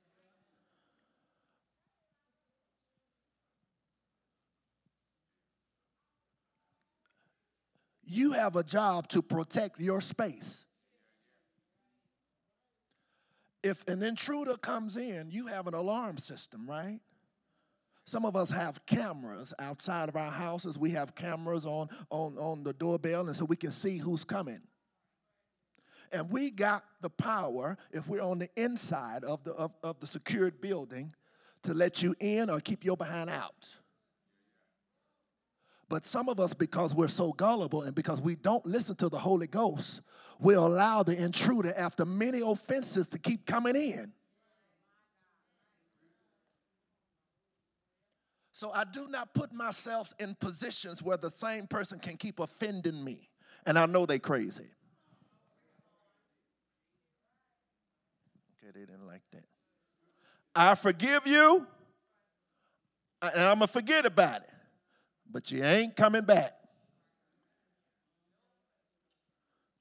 You 8.12 8.34
have 8.34 8.56
a 8.56 8.64
job 8.64 9.08
to 9.10 9.22
protect 9.22 9.80
your 9.80 10.02
space. 10.02 10.66
If 13.64 13.88
an 13.88 14.04
intruder 14.04 14.58
comes 14.58 14.98
in, 14.98 15.30
you 15.32 15.48
have 15.48 15.68
an 15.68 15.74
alarm 15.74 16.18
system, 16.18 16.68
right? 16.68 17.00
Some 18.06 18.26
of 18.26 18.36
us 18.36 18.50
have 18.50 18.86
cameras 18.86 19.54
outside 19.60 20.10
of 20.10 20.16
our 20.16 20.32
houses. 20.32 20.78
We 20.78 20.92
have 20.92 21.14
cameras 21.16 21.66
on, 21.66 21.90
on, 22.10 22.38
on 22.38 22.64
the 22.64 22.74
doorbell, 22.74 23.28
and 23.28 23.36
so 23.36 23.46
we 23.46 23.56
can 23.56 23.72
see 23.72 23.98
who's 23.98 24.24
coming. 24.24 24.62
And 26.12 26.30
we 26.30 26.52
got 26.52 26.84
the 27.00 27.10
power, 27.10 27.78
if 27.92 28.08
we're 28.08 28.22
on 28.22 28.40
the 28.40 28.50
inside 28.58 29.24
of 29.24 29.44
the, 29.44 29.54
of, 29.54 29.72
of 29.84 30.00
the 30.00 30.08
secured 30.08 30.60
building, 30.60 31.14
to 31.64 31.74
let 31.74 32.02
you 32.02 32.16
in 32.20 32.50
or 32.50 32.60
keep 32.60 32.84
your 32.84 32.98
behind 32.98 33.30
out. 33.30 33.68
But 35.92 36.06
some 36.06 36.30
of 36.30 36.40
us, 36.40 36.54
because 36.54 36.96
we're 36.96 37.10
so 37.10 37.34
gullible 37.34 37.82
and 37.82 37.94
because 37.94 38.22
we 38.22 38.36
don't 38.36 38.66
listen 38.66 38.96
to 38.96 39.10
the 39.10 39.20
Holy 39.20 39.46
Ghost, 39.46 40.00
we 40.40 40.54
allow 40.54 41.04
the 41.04 41.22
intruder, 41.22 41.74
after 41.76 42.06
many 42.06 42.40
offenses, 42.40 43.10
to 43.10 43.20
keep 43.20 43.46
coming 43.46 43.76
in. 43.76 44.14
So 48.54 48.72
I 48.72 48.86
do 48.86 49.10
not 49.10 49.34
put 49.34 49.52
myself 49.52 50.14
in 50.18 50.34
positions 50.36 51.04
where 51.04 51.18
the 51.18 51.30
same 51.30 51.68
person 51.68 52.00
can 52.00 52.16
keep 52.16 52.40
offending 52.40 53.04
me. 53.04 53.28
And 53.66 53.78
I 53.78 53.86
know 53.86 54.06
they 54.06 54.18
crazy. 54.18 54.70
Okay, 58.64 58.72
they 58.74 58.86
didn't 58.86 59.08
like 59.08 59.24
that. 59.34 59.44
I 60.56 60.76
forgive 60.76 61.28
you, 61.28 61.68
and 63.22 63.42
I'm 63.42 63.58
going 63.58 63.68
to 63.68 63.74
forget 63.74 64.06
about 64.06 64.44
it. 64.44 64.51
But 65.32 65.52
you 65.52 65.64
ain't 65.64 65.96
coming 65.96 66.24
back. 66.24 66.54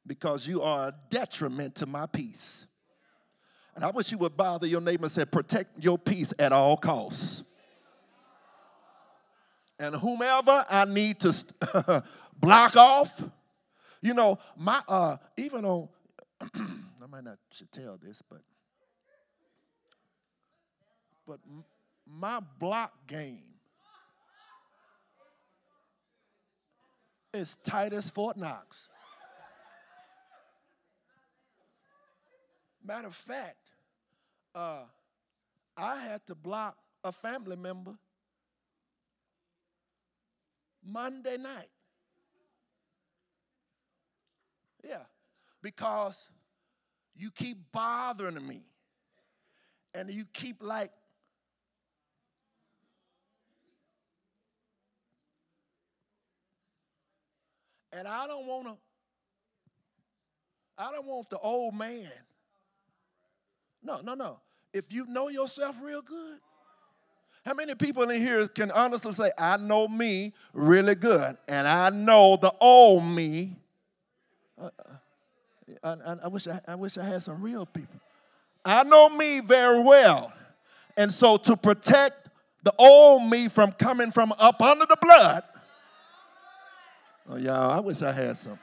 Because 0.06 0.46
you 0.46 0.62
are 0.62 0.88
a 0.88 0.94
detriment 1.08 1.76
to 1.76 1.86
my 1.86 2.06
peace. 2.06 2.66
And 3.74 3.84
I 3.84 3.90
wish 3.90 4.10
you 4.10 4.18
would 4.18 4.36
bother 4.36 4.66
your 4.66 4.80
neighbor 4.80 5.04
and 5.04 5.12
say, 5.12 5.24
protect 5.24 5.82
your 5.82 5.98
peace 5.98 6.32
at 6.38 6.52
all 6.52 6.76
costs. 6.76 7.42
And 9.78 9.94
whomever 9.94 10.64
I 10.68 10.84
need 10.84 11.20
to 11.20 12.04
block 12.38 12.76
off, 12.76 13.24
you 14.02 14.14
know, 14.14 14.38
my 14.56 14.82
uh, 14.86 15.16
even 15.36 15.64
on 15.64 15.88
I 16.54 17.06
might 17.08 17.24
not 17.24 17.38
should 17.50 17.72
tell 17.72 17.98
this, 18.02 18.22
but 18.28 18.42
but 21.26 21.38
my 22.06 22.40
block 22.58 22.92
game 23.06 23.49
is 27.32 27.56
tight 27.62 27.92
as 27.92 28.10
Fort 28.10 28.36
Knox. 28.36 28.88
Matter 32.84 33.08
of 33.08 33.14
fact, 33.14 33.56
uh, 34.54 34.84
I 35.76 36.00
had 36.00 36.26
to 36.26 36.34
block 36.34 36.76
a 37.04 37.12
family 37.12 37.56
member 37.56 37.94
Monday 40.84 41.36
night. 41.36 41.68
Yeah, 44.82 45.04
because 45.62 46.28
you 47.14 47.30
keep 47.30 47.58
bothering 47.70 48.46
me 48.46 48.62
and 49.94 50.10
you 50.10 50.24
keep 50.32 50.62
like 50.62 50.90
and 57.92 58.06
I 58.06 58.26
don't 58.26 58.46
want 58.46 58.66
to 58.66 58.76
I 60.78 60.90
don't 60.92 61.06
want 61.06 61.28
the 61.28 61.38
old 61.38 61.74
man. 61.74 62.08
No, 63.82 64.00
no, 64.00 64.14
no. 64.14 64.40
If 64.72 64.90
you 64.90 65.04
know 65.06 65.28
yourself 65.28 65.76
real 65.82 66.00
good, 66.00 66.38
how 67.44 67.52
many 67.52 67.74
people 67.74 68.08
in 68.08 68.20
here 68.20 68.48
can 68.48 68.70
honestly 68.70 69.12
say, 69.12 69.30
I 69.36 69.58
know 69.58 69.88
me 69.88 70.32
really 70.54 70.94
good, 70.94 71.36
and 71.48 71.68
I 71.68 71.90
know 71.90 72.38
the 72.40 72.54
old 72.60 73.04
me? 73.04 73.56
Uh, 74.58 74.70
uh 75.84 75.96
I, 76.06 76.16
I, 76.24 76.28
wish 76.28 76.46
I, 76.48 76.60
I 76.66 76.74
wish 76.74 76.96
I 76.98 77.04
had 77.04 77.22
some 77.22 77.42
real 77.42 77.66
people. 77.66 78.00
I 78.64 78.82
know 78.84 79.08
me 79.08 79.40
very 79.40 79.80
well. 79.80 80.32
And 80.96 81.12
so 81.12 81.36
to 81.38 81.56
protect 81.56 82.28
the 82.62 82.74
old 82.78 83.30
me 83.30 83.48
from 83.48 83.72
coming 83.72 84.10
from 84.10 84.32
up 84.38 84.60
under 84.60 84.86
the 84.86 84.96
blood, 85.00 85.42
oh, 87.30 87.36
y'all, 87.36 87.70
I 87.70 87.80
wish 87.80 88.02
I 88.02 88.12
had 88.12 88.36
some. 88.36 88.58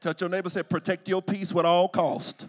Touch 0.00 0.20
your 0.20 0.30
neighbor, 0.30 0.50
say, 0.50 0.62
protect 0.62 1.08
your 1.08 1.22
peace 1.22 1.52
with 1.52 1.64
all 1.64 1.88
cost. 1.88 2.46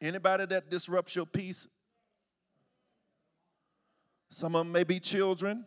Anybody 0.00 0.46
that 0.46 0.70
disrupts 0.70 1.14
your 1.14 1.26
peace? 1.26 1.68
Some 4.30 4.56
of 4.56 4.64
them 4.64 4.72
may 4.72 4.84
be 4.84 4.98
children, 4.98 5.66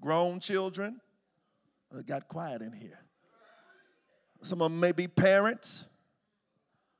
grown 0.00 0.40
children. 0.40 1.00
It 1.96 2.06
got 2.06 2.28
quiet 2.28 2.60
in 2.60 2.72
here. 2.72 2.98
Some 4.42 4.60
of 4.60 4.70
them 4.70 4.80
may 4.80 4.92
be 4.92 5.08
parents. 5.08 5.84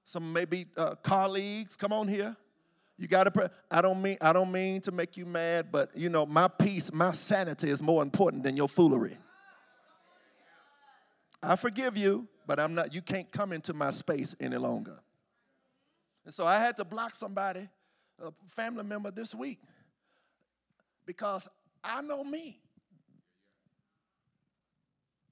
Some 0.05 0.33
may 0.33 0.45
be 0.45 0.67
uh, 0.77 0.95
colleagues. 0.95 1.77
Come 1.77 1.93
on 1.93 2.09
here. 2.09 2.37
You 2.99 3.07
got 3.07 3.33
to. 3.33 3.51
I 3.71 3.81
don't 3.81 4.03
mean. 4.03 4.17
I 4.21 4.33
don't 4.33 4.51
mean 4.51 4.81
to 4.83 4.93
make 4.93 5.17
you 5.17 5.25
mad, 5.25 5.71
but 5.71 5.97
you 5.97 6.09
know, 6.09 6.27
my 6.27 6.49
peace, 6.49 6.93
my 6.93 7.13
sanity 7.13 7.69
is 7.69 7.81
more 7.81 8.03
important 8.03 8.43
than 8.43 8.57
your 8.57 8.69
foolery. 8.69 9.17
I 11.41 11.55
forgive 11.55 11.97
you, 11.97 12.27
but 12.47 12.59
I'm 12.59 12.75
not. 12.75 12.93
You 12.93 13.01
can't 13.01 13.31
come 13.31 13.53
into 13.53 13.73
my 13.73 13.93
space 13.93 14.35
any 14.41 14.57
longer. 14.57 14.99
And 16.25 16.35
so 16.35 16.45
I 16.45 16.59
had 16.59 16.77
to 16.79 16.85
block 16.85 17.15
somebody, 17.15 17.69
a 18.21 18.33
family 18.49 18.83
member 18.83 19.13
this 19.13 19.33
week, 19.33 19.61
because 21.07 21.47
I 21.85 22.03
know 22.03 22.25
me. 22.25 22.61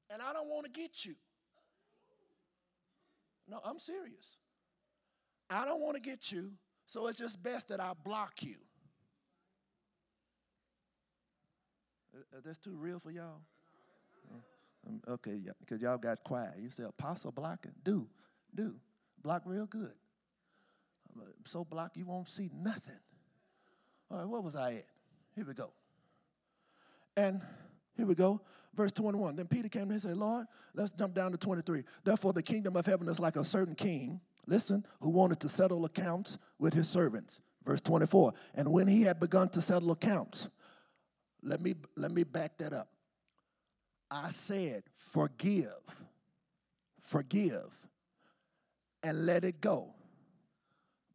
And 0.09 0.22
I 0.22 0.33
don't 0.33 0.48
want 0.48 0.64
to 0.64 0.70
get 0.70 1.05
you. 1.05 1.16
No, 3.48 3.61
I'm 3.64 3.81
serious. 3.81 4.38
I 5.50 5.64
don't 5.64 5.81
want 5.81 5.96
to 5.96 6.00
get 6.00 6.31
you, 6.31 6.52
so 6.87 7.07
it's 7.09 7.18
just 7.18 7.42
best 7.42 7.68
that 7.68 7.81
I 7.81 7.92
block 8.05 8.42
you. 8.42 8.57
Uh, 12.14 12.37
uh, 12.37 12.40
that's 12.44 12.59
too 12.59 12.77
real 12.77 12.99
for 12.99 13.11
y'all? 13.11 13.42
Uh, 14.31 14.88
um, 14.88 15.01
okay, 15.09 15.40
because 15.61 15.83
y'all 15.83 15.99
got 15.99 16.22
quiet. 16.25 16.55
You 16.59 16.70
say, 16.70 16.85
Apostle 16.85 17.33
blocking? 17.33 17.75
Do, 17.85 18.09
do. 18.55 18.77
Block 19.22 19.42
real 19.44 19.66
good 19.66 19.92
so 21.44 21.64
block 21.64 21.92
you 21.94 22.07
won't 22.07 22.29
see 22.29 22.51
nothing. 22.55 22.99
All 24.11 24.18
right, 24.18 24.27
what 24.27 24.44
was 24.44 24.55
I 24.55 24.75
at? 24.75 24.87
Here 25.35 25.44
we 25.44 25.55
go. 25.55 25.72
And 27.16 27.40
here 27.96 28.07
we 28.07 28.14
go. 28.14 28.40
Verse 28.75 28.92
21. 28.92 29.37
Then 29.37 29.46
Peter 29.46 29.68
came 29.68 29.90
and 29.90 30.01
said, 30.01 30.16
Lord, 30.16 30.46
let's 30.75 30.90
jump 30.92 31.14
down 31.14 31.33
to 31.33 31.38
23. 31.38 31.83
Therefore, 32.05 32.33
the 32.33 32.42
kingdom 32.42 32.77
of 32.77 32.87
heaven 32.87 33.09
is 33.09 33.18
like 33.18 33.37
a 33.37 33.44
certain 33.44 33.75
king, 33.75 34.20
listen, 34.46 34.85
who 35.00 35.11
wanted 35.11 35.40
to 35.40 35.48
settle 35.48 35.85
accounts 35.85 36.38
with 36.59 36.74
his 36.74 36.88
servants. 36.88 37.40
Verse 37.64 37.80
24. 37.80 38.32
And 38.54 38.70
when 38.72 38.87
he 38.87 39.02
had 39.02 39.18
begun 39.18 39.48
to 39.50 39.61
settle 39.61 39.90
accounts, 39.90 40.48
let 41.42 41.61
me, 41.61 41.74
let 41.96 42.11
me 42.11 42.22
back 42.22 42.59
that 42.59 42.72
up. 42.72 42.88
I 44.11 44.30
said, 44.30 44.85
forgive, 44.96 45.72
forgive, 47.02 47.72
and 49.02 49.26
let 49.26 49.44
it 49.44 49.61
go. 49.61 49.94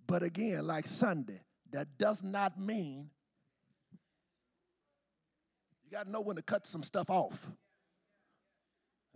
But 0.08 0.24
again, 0.24 0.67
like 0.67 0.88
Sunday, 0.88 1.41
that 1.72 1.98
does 1.98 2.22
not 2.22 2.60
mean 2.60 3.10
you 5.91 5.98
got 5.98 6.06
to 6.06 6.12
know 6.12 6.22
when 6.22 6.38
to 6.38 6.41
cut 6.41 6.65
some 6.65 6.84
stuff 6.84 7.10
off. 7.10 7.38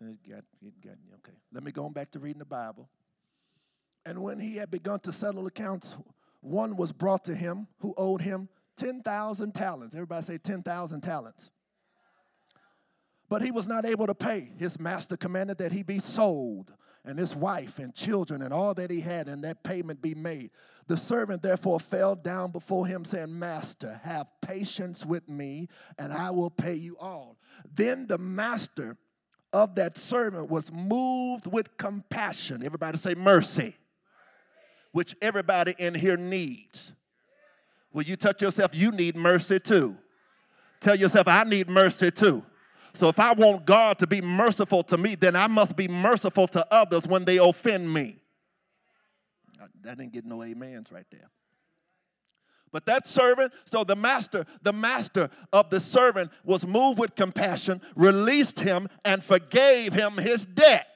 It 0.01 0.29
got, 0.29 0.43
it 0.61 0.81
got, 0.83 0.95
okay, 1.15 1.37
let 1.53 1.63
me 1.63 1.71
go 1.71 1.87
back 1.89 2.11
to 2.11 2.19
reading 2.19 2.39
the 2.39 2.45
Bible. 2.45 2.89
And 4.05 4.21
when 4.21 4.39
he 4.39 4.57
had 4.57 4.69
begun 4.69 4.99
to 5.01 5.11
settle 5.11 5.47
accounts, 5.47 5.97
one 6.41 6.75
was 6.75 6.91
brought 6.91 7.25
to 7.25 7.35
him 7.35 7.67
who 7.79 7.93
owed 7.97 8.21
him 8.21 8.49
10,000 8.77 9.53
talents. 9.53 9.95
Everybody 9.95 10.23
say 10.23 10.37
10,000 10.37 11.01
talents. 11.01 11.51
But 13.27 13.41
he 13.41 13.51
was 13.51 13.65
not 13.65 13.85
able 13.85 14.05
to 14.05 14.13
pay. 14.13 14.51
His 14.57 14.79
master 14.79 15.17
commanded 15.17 15.57
that 15.57 15.71
he 15.71 15.81
be 15.81 15.99
sold 15.99 16.73
and 17.03 17.17
his 17.17 17.35
wife 17.35 17.79
and 17.79 17.93
children 17.93 18.41
and 18.41 18.53
all 18.53 18.73
that 18.75 18.89
he 18.89 18.99
had, 18.99 19.27
and 19.27 19.43
that 19.43 19.63
payment 19.63 20.01
be 20.01 20.15
made. 20.15 20.51
The 20.87 20.97
servant 20.97 21.41
therefore 21.41 21.79
fell 21.79 22.15
down 22.15 22.51
before 22.51 22.85
him, 22.85 23.05
saying, 23.05 23.37
Master, 23.37 23.99
have 24.03 24.27
patience 24.41 25.05
with 25.05 25.27
me, 25.29 25.67
and 25.97 26.13
I 26.13 26.31
will 26.31 26.49
pay 26.49 26.75
you 26.75 26.97
all. 26.99 27.37
Then 27.73 28.07
the 28.07 28.17
master 28.17 28.97
of 29.53 29.75
that 29.75 29.97
servant 29.97 30.49
was 30.49 30.71
moved 30.71 31.47
with 31.47 31.77
compassion. 31.77 32.63
Everybody 32.63 32.97
say 32.97 33.15
mercy. 33.15 33.75
Which 34.95 35.13
everybody 35.21 35.75
in 35.77 35.93
here 35.93 36.15
needs. 36.15 36.93
Will 37.91 38.03
you 38.03 38.15
touch 38.15 38.41
yourself? 38.41 38.71
You 38.73 38.91
need 38.91 39.17
mercy 39.17 39.59
too. 39.59 39.97
Tell 40.79 40.95
yourself, 40.95 41.27
I 41.27 41.43
need 41.43 41.67
mercy 41.67 42.11
too. 42.11 42.45
So 42.93 43.09
if 43.09 43.19
I 43.19 43.33
want 43.33 43.65
God 43.65 43.99
to 43.99 44.07
be 44.07 44.21
merciful 44.21 44.83
to 44.83 44.97
me, 44.97 45.15
then 45.15 45.35
I 45.35 45.47
must 45.47 45.75
be 45.75 45.89
merciful 45.89 46.47
to 46.47 46.65
others 46.73 47.05
when 47.07 47.25
they 47.25 47.35
offend 47.35 47.93
me. 47.93 48.19
Uh, 49.61 49.65
that 49.83 49.97
didn't 49.97 50.13
get 50.13 50.23
no 50.23 50.41
amens 50.41 50.89
right 50.93 51.07
there. 51.11 51.29
But 52.71 52.85
that 52.85 53.05
servant, 53.05 53.51
so 53.69 53.83
the 53.83 53.97
master, 53.97 54.45
the 54.61 54.71
master 54.71 55.29
of 55.51 55.69
the 55.69 55.81
servant 55.81 56.31
was 56.45 56.65
moved 56.65 56.99
with 56.99 57.15
compassion, 57.15 57.81
released 57.97 58.61
him, 58.61 58.87
and 59.03 59.21
forgave 59.21 59.91
him 59.91 60.13
his 60.13 60.45
debt. 60.45 60.87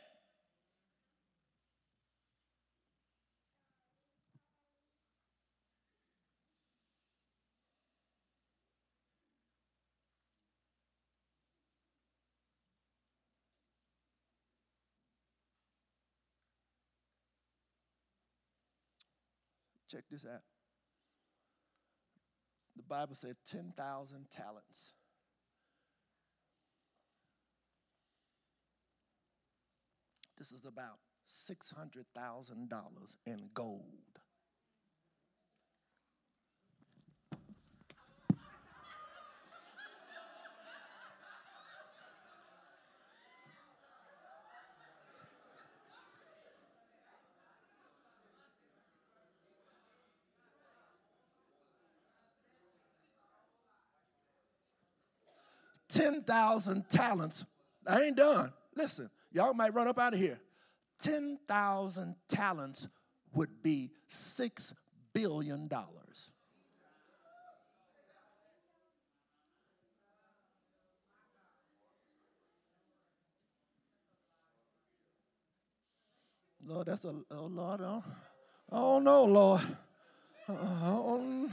Check 19.90 20.04
this 20.12 20.26
out. 20.26 20.42
The 22.76 22.84
Bible 22.84 23.16
said 23.16 23.36
10,000 23.46 24.30
talents. 24.30 24.94
This 30.38 30.52
is 30.52 30.66
about 30.66 31.00
$600,000 31.30 33.16
in 33.26 33.50
gold. 33.54 34.19
Ten 56.00 56.24
thousand 56.24 56.88
talents. 56.88 57.44
I 57.86 58.02
ain't 58.04 58.16
done. 58.16 58.54
Listen, 58.74 59.10
y'all 59.34 59.54
might 59.54 59.74
run 59.74 59.90
up 59.90 60.00
out 60.00 60.14
of 60.14 60.20
here. 60.20 60.40
10,000 61.02 62.16
talents 62.30 62.88
would 63.34 63.62
be 63.62 63.92
$6 64.10 64.74
billion. 65.14 65.70
Lord, 76.66 76.86
that's 76.86 77.04
a, 77.04 77.16
oh 77.32 77.46
Lord, 77.46 77.82
oh, 77.82 78.04
oh 78.72 79.00
no, 79.00 79.24
Lord. 79.26 79.62
Uh-uh, 80.48 80.80
oh, 80.84 81.50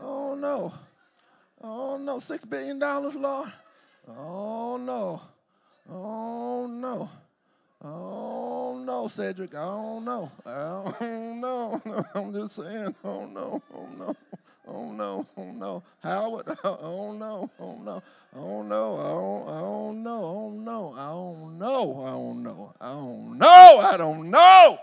oh 0.00 0.34
no. 0.34 0.72
Oh 1.60 1.96
no, 1.98 2.18
$6 2.18 2.48
billion, 2.48 2.78
Lord. 2.78 3.52
Oh 4.08 4.76
no. 4.76 5.20
Oh 5.90 6.66
no. 6.66 7.08
Oh 7.82 8.82
no, 8.84 9.08
Cedric. 9.08 9.52
Know. 9.52 10.30
I 10.44 10.92
don't 11.00 11.40
know. 11.40 11.82
I'm 12.14 12.32
just 12.32 12.56
saying. 12.56 12.94
Oh 13.04 13.26
no. 13.26 13.62
Oh 13.74 13.88
no. 13.98 14.16
Oh 14.68 14.92
no. 14.92 15.26
Oh 15.36 15.52
no. 15.52 15.82
Howard. 16.02 16.46
Oh 16.64 17.12
no. 17.12 17.50
Oh 17.58 17.78
no. 17.78 18.02
Oh 18.34 18.62
no. 18.62 18.96
Don't, 18.96 19.48
I 19.48 19.60
don't 19.60 20.02
know. 20.02 20.24
Oh 20.28 20.62
no. 20.72 20.92
I 20.96 21.10
don't 21.10 21.58
know. 21.58 21.94
I 22.00 22.06
don't 22.06 22.38
know. 22.38 22.74
I 22.80 22.86
don't 22.86 23.38
know. 23.38 23.80
I 23.80 23.96
don't 23.96 24.30
know. 24.30 24.78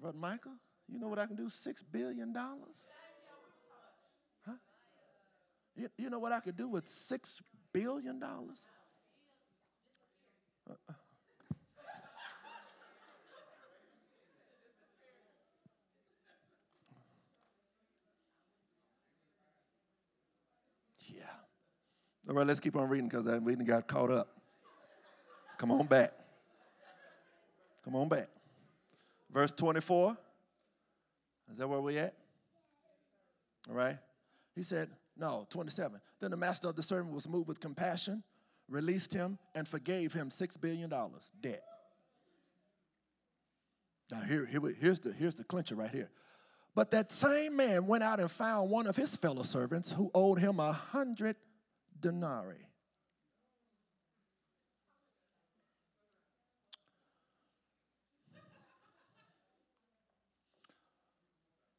Brother 0.00 0.18
Michael, 0.18 0.52
you 0.92 0.98
know 0.98 1.06
what 1.06 1.20
I 1.20 1.26
can 1.26 1.36
do? 1.36 1.48
Six 1.48 1.80
billion 1.82 2.32
dollars? 2.32 2.74
You, 5.76 5.88
you 5.96 6.10
know 6.10 6.18
what 6.18 6.32
I 6.32 6.40
could 6.40 6.56
do 6.56 6.68
with 6.68 6.88
six 6.88 7.40
billion 7.72 8.18
dollars? 8.18 8.58
Uh-uh. 10.68 10.92
Yeah. 21.00 21.22
All 22.28 22.34
right, 22.34 22.46
let's 22.46 22.60
keep 22.60 22.76
on 22.76 22.88
reading 22.88 23.08
because 23.08 23.24
that 23.24 23.42
reading 23.42 23.64
got 23.64 23.86
caught 23.86 24.10
up. 24.10 24.28
Come 25.58 25.70
on 25.70 25.86
back. 25.86 26.12
Come 27.84 27.96
on 27.96 28.08
back. 28.08 28.28
Verse 29.32 29.52
24. 29.52 30.16
Is 31.50 31.58
that 31.58 31.68
where 31.68 31.80
we 31.80 31.98
at? 31.98 32.14
All 33.68 33.74
right. 33.74 33.96
He 34.54 34.62
said, 34.62 34.88
no, 35.22 35.46
27. 35.48 35.98
Then 36.20 36.30
the 36.30 36.36
master 36.36 36.68
of 36.68 36.76
the 36.76 36.82
servant 36.82 37.14
was 37.14 37.26
moved 37.26 37.48
with 37.48 37.60
compassion 37.60 38.22
released 38.72 39.12
him, 39.12 39.38
and 39.54 39.68
forgave 39.68 40.12
him 40.12 40.30
$6 40.30 40.60
billion 40.60 40.90
debt. 41.40 41.62
Now, 44.10 44.20
here, 44.22 44.46
here, 44.46 44.60
here's, 44.80 45.00
the, 45.00 45.12
here's 45.12 45.34
the 45.34 45.44
clincher 45.44 45.74
right 45.74 45.90
here. 45.90 46.10
But 46.74 46.90
that 46.92 47.12
same 47.12 47.56
man 47.56 47.86
went 47.86 48.02
out 48.02 48.18
and 48.18 48.30
found 48.30 48.70
one 48.70 48.86
of 48.86 48.96
his 48.96 49.14
fellow 49.16 49.42
servants 49.42 49.92
who 49.92 50.10
owed 50.14 50.38
him 50.38 50.58
a 50.58 50.72
hundred 50.72 51.36
denarii. 52.00 52.66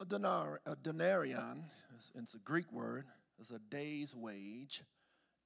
A, 0.00 0.06
denar, 0.06 0.58
a 0.66 0.76
denarion, 0.76 1.62
it's 2.14 2.34
a 2.34 2.38
Greek 2.38 2.70
word, 2.70 3.06
is 3.40 3.50
a 3.50 3.58
day's 3.58 4.14
wage. 4.14 4.82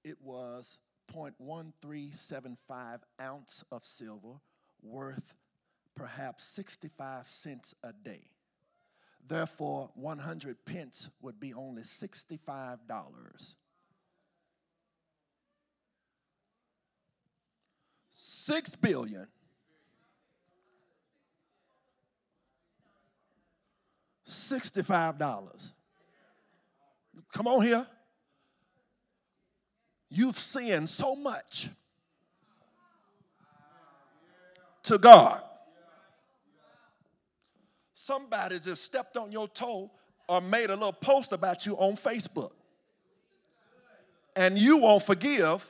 It 0.05 0.19
was 0.23 0.79
0.1375 1.15 3.01
ounce 3.21 3.65
of 3.73 3.85
silver 3.85 4.41
worth 4.83 5.35
perhaps 5.95 6.45
65 6.45 7.29
cents 7.29 7.75
a 7.83 7.93
day. 7.93 8.31
Therefore, 9.27 9.91
100 9.95 10.65
pence 10.65 11.11
would 11.21 11.41
be 11.41 11.53
only 11.53 11.83
$65. 11.83 12.79
Six 18.13 18.77
billion. 18.77 19.27
$65. 24.27 25.73
Come 27.33 27.47
on 27.47 27.63
here. 27.63 27.87
You've 30.11 30.39
sinned 30.39 30.89
so 30.89 31.15
much 31.15 31.69
to 34.85 34.99
God. 34.99 35.43
Somebody 37.95 38.59
just 38.59 38.85
stepped 38.85 39.17
on 39.19 39.31
your 39.31 39.49
toe 39.49 39.91
or 40.29 40.41
made 40.41 40.71
a 40.71 40.75
little 40.75 40.93
post 40.93 41.33
about 41.33 41.67
you 41.67 41.75
on 41.77 41.97
Facebook. 41.97 42.53
And 44.35 44.59
you 44.59 44.79
won't 44.79 45.03
forgive. 45.03 45.69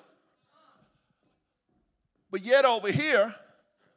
But 2.31 2.45
yet 2.45 2.65
over 2.65 2.93
here, 2.93 3.35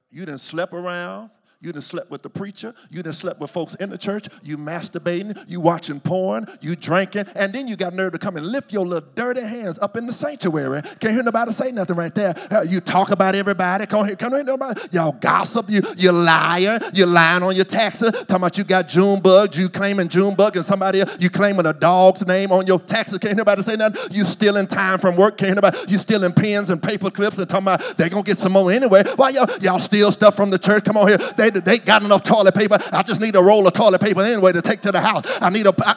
you 0.10 0.26
didn't 0.26 0.42
slept 0.42 0.74
around, 0.74 1.30
you 1.62 1.72
done 1.72 1.84
slept 1.84 2.10
with 2.10 2.24
the 2.24 2.30
preacher. 2.30 2.74
You 2.90 3.04
done 3.04 3.14
slept 3.14 3.40
with 3.40 3.52
folks 3.52 3.76
in 3.76 3.92
the 3.92 3.98
church. 3.98 4.28
You 4.42 4.58
masturbating. 4.58 5.38
You 5.48 5.60
watching 5.62 6.00
porn. 6.00 6.48
You 6.60 6.76
drinking. 6.76 7.26
And 7.36 7.54
then 7.54 7.68
you 7.68 7.76
got 7.76 7.94
nerve 7.94 8.14
to 8.14 8.18
come 8.18 8.36
and 8.36 8.48
lift 8.48 8.74
your 8.74 8.84
little 8.84 9.08
dirty 9.14 9.42
hands 9.42 9.78
up 9.78 9.96
in 9.96 10.08
the 10.08 10.14
sanctuary. 10.14 10.82
Can't 11.00 11.14
hear 11.14 11.22
nobody 11.22 11.52
say 11.52 11.72
nothing 11.72 11.96
right 11.96 12.16
there. 12.16 12.34
Uh, 12.50 12.64
you 12.64 12.80
talk 12.80 13.12
about 13.12 13.36
everybody. 13.36 13.86
Can't 13.86 14.08
hear, 14.08 14.16
can't 14.16 14.34
hear 14.34 14.44
nobody. 14.44 14.82
Y'all 14.92 15.12
gossip. 15.12 15.70
You, 15.70 15.82
you 15.98 16.12
liar. 16.12 16.80
You 16.96 17.06
lying 17.06 17.44
on 17.44 17.56
your 17.56 17.66
taxes. 17.66 18.10
Talking 18.10 18.36
about 18.38 18.58
you 18.58 18.64
got 18.64 18.88
Junebug. 18.88 19.56
You 19.56 19.70
claiming 19.70 20.08
Junebug 20.08 20.56
and 20.56 20.66
somebody 20.66 21.02
else. 21.02 21.16
You 21.20 21.30
claiming 21.30 21.68
a 21.68 21.74
dog's 21.74 22.26
name 22.26 22.52
on 22.52 22.66
your 22.66 22.80
taxes. 22.80 23.20
Can't 23.20 23.38
nobody 23.38 23.62
say 23.62 23.76
nothing. 23.76 24.02
You 24.12 24.26
stealing 24.26 24.66
time 24.66 24.98
from 24.98 25.16
work. 25.16 25.38
Can't 25.38 25.50
hear 25.50 25.56
nobody. 25.56 25.78
You 25.92 26.00
stealing 26.00 26.34
pens 26.34 26.72
and 26.72 26.82
paper 26.82 27.12
clips 27.12 27.38
and 27.38 27.48
talking 27.48 27.66
about 27.68 28.00
they 28.00 28.10
going 28.10 28.24
to 28.24 28.28
get 28.28 28.40
some 28.40 28.54
more 28.54 28.72
anyway. 28.72 29.04
Why 29.16 29.30
y'all, 29.30 29.48
y'all 29.62 29.78
steal 29.78 30.12
stuff 30.12 30.36
from 30.36 30.50
the 30.50 30.58
church? 30.58 30.86
Come 30.86 30.98
on 30.98 31.08
here. 31.08 31.18
They 31.38 31.51
they 31.60 31.78
got 31.80 32.04
enough 32.04 32.24
toilet 32.24 32.56
paper. 32.56 32.78
I 32.92 33.04
just 33.04 33.20
need 33.22 33.36
a 33.36 33.42
roll 33.42 33.68
of 33.68 33.74
toilet 33.74 34.02
paper 34.02 34.22
anyway 34.22 34.52
to 34.54 34.62
take 34.62 34.82
to 34.82 34.92
the 34.92 35.02
house. 35.02 35.24
I 35.42 35.50
need 35.50 35.68
a. 35.68 35.74
I, 35.86 35.96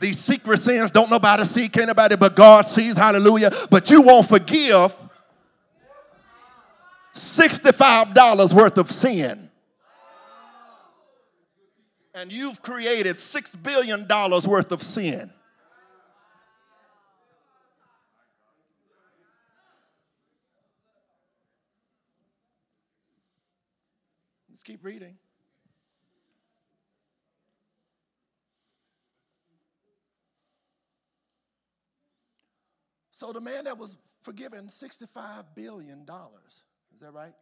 these 0.00 0.18
secret 0.18 0.60
sins 0.60 0.90
don't 0.90 1.10
nobody 1.10 1.44
see, 1.44 1.68
can't 1.68 1.88
nobody 1.88 2.16
but 2.16 2.34
God 2.34 2.66
sees, 2.66 2.94
hallelujah. 2.94 3.50
But 3.70 3.90
you 3.90 4.00
won't 4.00 4.26
forgive 4.26 4.94
$65 7.14 8.52
worth 8.54 8.78
of 8.78 8.90
sin. 8.90 9.50
And 12.14 12.32
you've 12.32 12.60
created 12.62 13.16
$6 13.16 13.62
billion 13.62 14.06
worth 14.08 14.72
of 14.72 14.82
sin. 14.82 15.30
Let's 24.48 24.59
keep 24.70 24.84
reading. 24.84 25.16
So 33.10 33.32
the 33.32 33.40
man 33.40 33.64
that 33.64 33.76
was 33.76 33.96
forgiven 34.22 34.68
$65 34.68 35.44
billion, 35.56 36.06
is 36.94 37.00
that 37.00 37.12
right? 37.12 37.32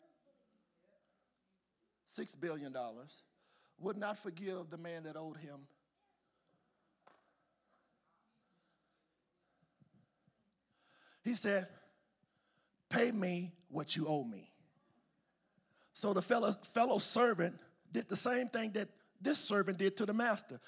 $6 2.08 2.40
billion, 2.40 2.74
would 3.78 3.98
not 3.98 4.18
forgive 4.22 4.70
the 4.70 4.78
man 4.78 5.02
that 5.02 5.16
owed 5.16 5.36
him. 5.36 5.60
He 11.22 11.34
said, 11.34 11.68
Pay 12.88 13.12
me 13.12 13.52
what 13.68 13.94
you 13.94 14.06
owe 14.08 14.24
me. 14.24 14.48
So 15.98 16.12
the 16.12 16.22
fellow, 16.22 16.54
fellow 16.62 16.98
servant 16.98 17.58
did 17.90 18.08
the 18.08 18.16
same 18.16 18.46
thing 18.46 18.70
that 18.74 18.88
this 19.20 19.36
servant 19.36 19.78
did 19.78 19.96
to 19.96 20.06
the 20.06 20.12
master 20.12 20.60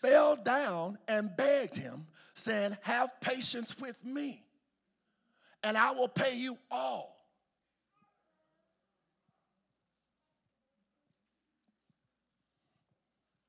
fell 0.00 0.36
down 0.36 0.96
and 1.08 1.36
begged 1.36 1.76
him, 1.76 2.06
saying, 2.34 2.76
Have 2.82 3.20
patience 3.20 3.76
with 3.80 4.04
me, 4.04 4.44
and 5.64 5.76
I 5.76 5.90
will 5.90 6.06
pay 6.06 6.36
you 6.36 6.56
all. 6.70 7.16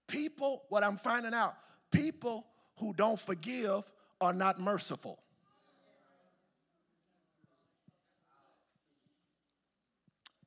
People, 0.07 0.63
what 0.69 0.83
I'm 0.83 0.97
finding 0.97 1.35
out, 1.35 1.55
people 1.91 2.47
who 2.77 2.95
don't 2.95 3.19
forgive 3.19 3.83
are 4.19 4.33
not 4.33 4.59
merciful. 4.59 5.19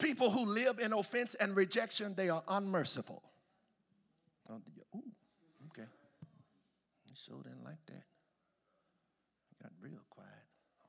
People 0.00 0.30
who 0.30 0.46
live 0.46 0.80
in 0.80 0.92
offense 0.92 1.34
and 1.36 1.54
rejection, 1.54 2.14
they 2.16 2.28
are 2.28 2.42
unmerciful. 2.48 3.22
Oh, 4.48 4.60
Ooh, 4.96 5.02
okay. 5.70 5.88
You 7.06 7.14
sure 7.14 7.42
didn't 7.42 7.62
like 7.64 7.84
that. 7.86 8.02
Got 9.62 9.72
real 9.80 10.00
quiet 10.08 10.28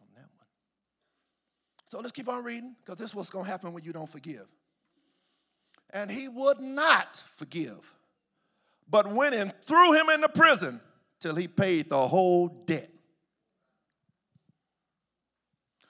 on 0.01 0.07
that 0.15 0.29
one. 0.35 0.47
So 1.89 1.99
let's 1.99 2.13
keep 2.13 2.29
on 2.29 2.43
reading, 2.43 2.75
because 2.79 2.97
this 2.97 3.09
is 3.09 3.15
what's 3.15 3.29
going 3.29 3.45
to 3.45 3.51
happen 3.51 3.73
when 3.73 3.83
you 3.83 3.91
don't 3.91 4.09
forgive. 4.09 4.47
And 5.93 6.09
he 6.09 6.29
would 6.29 6.61
not 6.61 7.21
forgive, 7.35 7.93
but 8.89 9.11
went 9.11 9.35
and 9.35 9.53
threw 9.63 9.91
him 9.91 10.09
into 10.09 10.29
prison 10.29 10.79
till 11.19 11.35
he 11.35 11.49
paid 11.49 11.89
the 11.89 12.07
whole 12.07 12.47
debt. 12.47 12.89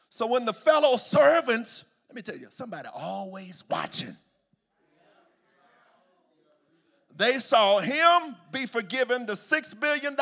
So 0.09 0.25
when 0.25 0.45
the 0.45 0.53
fellow 0.53 0.97
servants 0.97 1.85
let 2.11 2.15
me 2.17 2.21
tell 2.21 2.37
you, 2.37 2.47
somebody 2.49 2.89
always 2.93 3.63
watching. 3.69 4.17
They 7.15 7.39
saw 7.39 7.79
him 7.79 8.35
be 8.51 8.65
forgiven 8.65 9.25
the 9.25 9.33
$6 9.33 9.79
billion. 9.79 10.17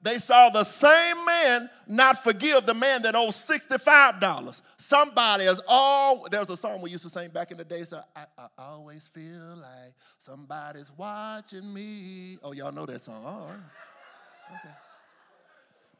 They 0.00 0.16
saw 0.16 0.48
the 0.48 0.64
same 0.64 1.22
man 1.26 1.68
not 1.86 2.24
forgive 2.24 2.64
the 2.64 2.72
man 2.72 3.02
that 3.02 3.14
owed 3.14 3.34
$65. 3.34 4.62
Somebody 4.78 5.44
is 5.44 5.60
all, 5.68 6.26
there's 6.30 6.48
a 6.48 6.56
song 6.56 6.80
we 6.80 6.88
used 6.88 7.02
to 7.02 7.10
sing 7.10 7.28
back 7.28 7.50
in 7.50 7.58
the 7.58 7.64
day, 7.64 7.84
so 7.84 8.00
I, 8.16 8.24
I 8.38 8.46
always 8.56 9.06
feel 9.08 9.56
like 9.56 9.92
somebody's 10.18 10.90
watching 10.96 11.74
me. 11.74 12.38
Oh, 12.42 12.52
y'all 12.52 12.72
know 12.72 12.86
that 12.86 13.02
song. 13.02 13.22
All 13.26 13.48
right. 13.48 14.58
Okay. 14.64 14.74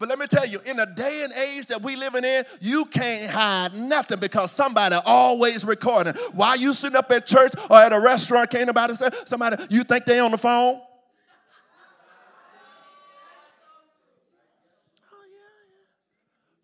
But 0.00 0.08
let 0.08 0.18
me 0.18 0.26
tell 0.26 0.46
you, 0.46 0.60
in 0.64 0.78
the 0.78 0.86
day 0.86 1.24
and 1.24 1.32
age 1.34 1.66
that 1.66 1.82
we 1.82 1.94
living 1.94 2.24
in, 2.24 2.44
you 2.58 2.86
can't 2.86 3.30
hide 3.30 3.74
nothing 3.74 4.18
because 4.18 4.50
somebody 4.50 4.96
always 5.04 5.62
recording. 5.62 6.14
While 6.32 6.56
you 6.56 6.72
sitting 6.72 6.96
up 6.96 7.10
at 7.10 7.26
church 7.26 7.52
or 7.68 7.76
at 7.76 7.92
a 7.92 8.00
restaurant, 8.00 8.48
can't 8.50 8.66
nobody 8.66 8.94
say, 8.94 9.10
somebody, 9.26 9.62
you 9.68 9.84
think 9.84 10.06
they 10.06 10.18
on 10.18 10.30
the 10.30 10.38
phone? 10.38 10.80
Oh, 10.80 10.86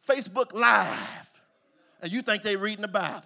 yeah, 0.09 0.17
yeah. 0.17 0.23
Facebook 0.23 0.55
Live, 0.55 1.31
and 2.01 2.11
you 2.11 2.23
think 2.23 2.43
they 2.43 2.57
reading 2.57 2.81
the 2.81 2.89
Bible. 2.89 3.21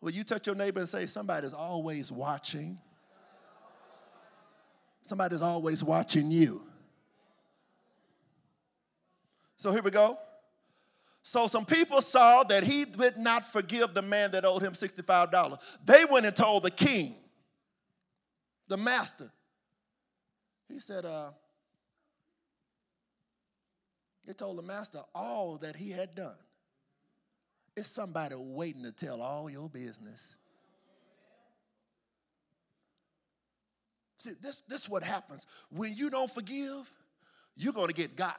Well, 0.00 0.12
you 0.12 0.24
touch 0.24 0.48
your 0.48 0.56
neighbor 0.56 0.80
and 0.80 0.88
say, 0.88 1.06
somebody's 1.06 1.52
always 1.52 2.10
watching. 2.10 2.78
Somebody's 5.10 5.42
always 5.42 5.82
watching 5.82 6.30
you. 6.30 6.62
So 9.56 9.72
here 9.72 9.82
we 9.82 9.90
go. 9.90 10.16
So 11.24 11.48
some 11.48 11.64
people 11.64 12.00
saw 12.00 12.44
that 12.44 12.62
he 12.62 12.84
did 12.84 13.16
not 13.16 13.44
forgive 13.50 13.92
the 13.92 14.02
man 14.02 14.30
that 14.30 14.44
owed 14.44 14.62
him 14.62 14.74
$65. 14.74 15.58
They 15.84 16.04
went 16.04 16.26
and 16.26 16.36
told 16.36 16.62
the 16.62 16.70
king, 16.70 17.16
the 18.68 18.76
master. 18.76 19.32
He 20.68 20.78
said, 20.78 21.04
uh, 21.04 21.32
they 24.24 24.32
told 24.32 24.58
the 24.58 24.62
master 24.62 25.00
all 25.12 25.56
that 25.56 25.74
he 25.74 25.90
had 25.90 26.14
done. 26.14 26.38
It's 27.76 27.88
somebody 27.88 28.36
waiting 28.38 28.84
to 28.84 28.92
tell 28.92 29.20
all 29.20 29.50
your 29.50 29.68
business. 29.68 30.36
See, 34.20 34.32
this, 34.38 34.60
this 34.68 34.82
is 34.82 34.88
what 34.88 35.02
happens. 35.02 35.46
When 35.70 35.96
you 35.96 36.10
don't 36.10 36.30
forgive, 36.30 36.92
you're 37.56 37.72
going 37.72 37.88
to 37.88 37.94
get 37.94 38.16
got. 38.16 38.38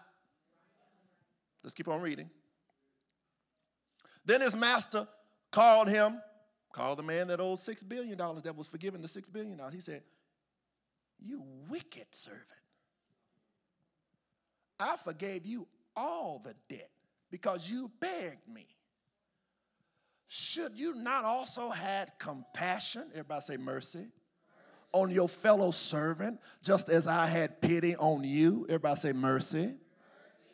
Let's 1.64 1.74
keep 1.74 1.88
on 1.88 2.02
reading. 2.02 2.30
Then 4.24 4.42
his 4.42 4.56
master 4.56 5.08
called 5.50 5.90
him, 5.90 6.22
called 6.72 7.00
the 7.00 7.04
man 7.04 7.28
that 7.30 7.40
owed 7.40 7.58
$6 7.58 7.90
billion 7.90 8.16
that 8.16 8.56
was 8.56 8.68
forgiven 8.68 9.02
the 9.02 9.08
$6 9.08 9.34
billion. 9.34 9.60
He 9.72 9.80
said, 9.80 10.04
You 11.20 11.42
wicked 11.68 12.06
servant. 12.12 12.46
I 14.80 14.98
forgave 14.98 15.48
you 15.48 15.68
all 15.96 16.44
the 16.44 16.54
debt 16.70 16.92
because 17.32 17.68
you 17.68 17.90
begged 18.00 18.48
me. 18.48 18.68
Should 20.28 20.78
you 20.78 20.94
not 20.94 21.26
also 21.26 21.72
had 21.72 22.12
compassion? 22.20 23.06
Everybody 23.14 23.42
say 23.42 23.58
mercy 23.58 24.06
on 24.94 25.10
your 25.10 25.30
fellow 25.30 25.72
servant, 25.72 26.40
just 26.62 26.90
as 26.90 27.08
I 27.08 27.26
had 27.26 27.62
pity 27.62 27.96
on 27.96 28.24
you. 28.24 28.66
Everybody 28.68 29.00
say 29.00 29.14
mercy. 29.14 29.74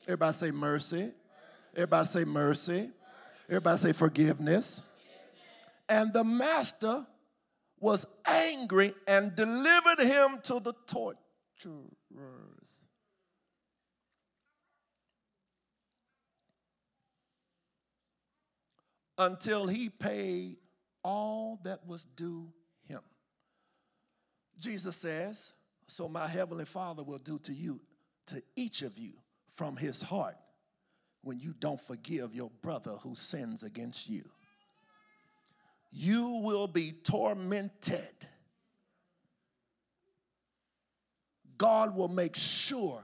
Everybody 0.04 0.34
say 0.38 0.52
mercy. 0.52 1.12
Everybody 1.76 2.08
say 2.08 2.26
mercy. 2.26 2.90
Everybody 3.50 3.78
say 3.78 3.94
forgiveness. 3.94 4.82
And 5.90 6.14
the 6.14 6.24
master 6.24 7.06
was 7.80 8.06
angry 8.26 8.94
and 9.08 9.36
delivered 9.36 10.00
him 10.00 10.40
to 10.44 10.60
the 10.60 10.74
torturers 10.88 11.38
until 19.18 19.68
he 19.68 19.90
paid 19.90 20.58
all 21.04 21.60
that 21.64 21.86
was 21.88 22.06
due 22.16 22.52
Jesus 24.60 24.96
says, 24.96 25.54
So 25.88 26.08
my 26.08 26.28
heavenly 26.28 26.66
Father 26.66 27.04
will 27.04 27.20
do 27.20 27.40
to 27.40 27.54
you, 27.54 27.80
to 28.28 28.42
each 28.56 28.82
of 28.82 28.98
you, 28.98 29.14
from 29.50 29.78
his 29.78 30.02
heart 30.02 30.36
when 31.24 31.40
you 31.40 31.54
don't 31.60 31.82
forgive 31.82 32.34
your 32.34 32.50
brother 32.62 32.92
who 33.02 33.16
sins 33.16 33.64
against 33.64 34.10
you. 34.10 34.24
You 35.92 36.42
will 36.44 36.68
be 36.68 36.92
tormented. 36.92 38.08
God 41.58 41.96
will 41.96 42.08
make 42.08 42.36
sure 42.36 43.04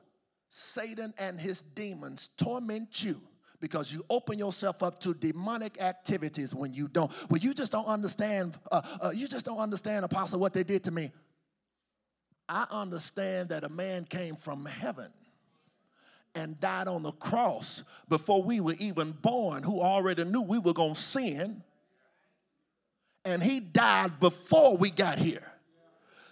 Satan 0.50 1.14
and 1.18 1.40
his 1.40 1.64
demons 1.64 2.30
torment 2.38 3.04
you 3.04 3.20
because 3.60 3.92
you 3.92 4.04
open 4.10 4.38
yourself 4.38 4.84
up 4.84 5.00
to 5.00 5.14
demonic 5.14 5.82
activities 5.82 6.54
when 6.54 6.74
you 6.74 6.88
don't. 6.88 7.12
When 7.30 7.42
you 7.42 7.54
just 7.54 7.72
don't 7.72 7.88
understand, 7.88 8.60
uh, 8.72 8.82
uh, 9.02 9.12
you 9.16 9.28
just 9.28 9.46
don't 9.46 9.58
understand, 9.58 10.06
Apostle, 10.06 10.40
what 10.40 10.54
they 10.54 10.64
did 10.64 10.84
to 10.84 10.92
me. 10.92 11.12
I 12.48 12.66
understand 12.70 13.50
that 13.50 13.64
a 13.64 13.70
man 13.70 14.06
came 14.06 14.36
from 14.36 14.66
heaven 14.66 15.12
and 16.36 16.60
died 16.60 16.88
on 16.88 17.04
the 17.04 17.12
cross 17.12 17.84
before 18.10 18.44
we 18.44 18.60
were 18.60 18.76
even 18.80 19.12
born, 19.12 19.64
who 19.64 19.80
already 19.80 20.24
knew 20.24 20.42
we 20.42 20.60
were 20.60 20.74
going 20.74 20.96
to 20.96 21.02
sin. 21.02 21.64
And 23.26 23.42
he 23.42 23.60
died 23.60 24.20
before 24.20 24.76
we 24.76 24.90
got 24.90 25.18
here 25.18 25.44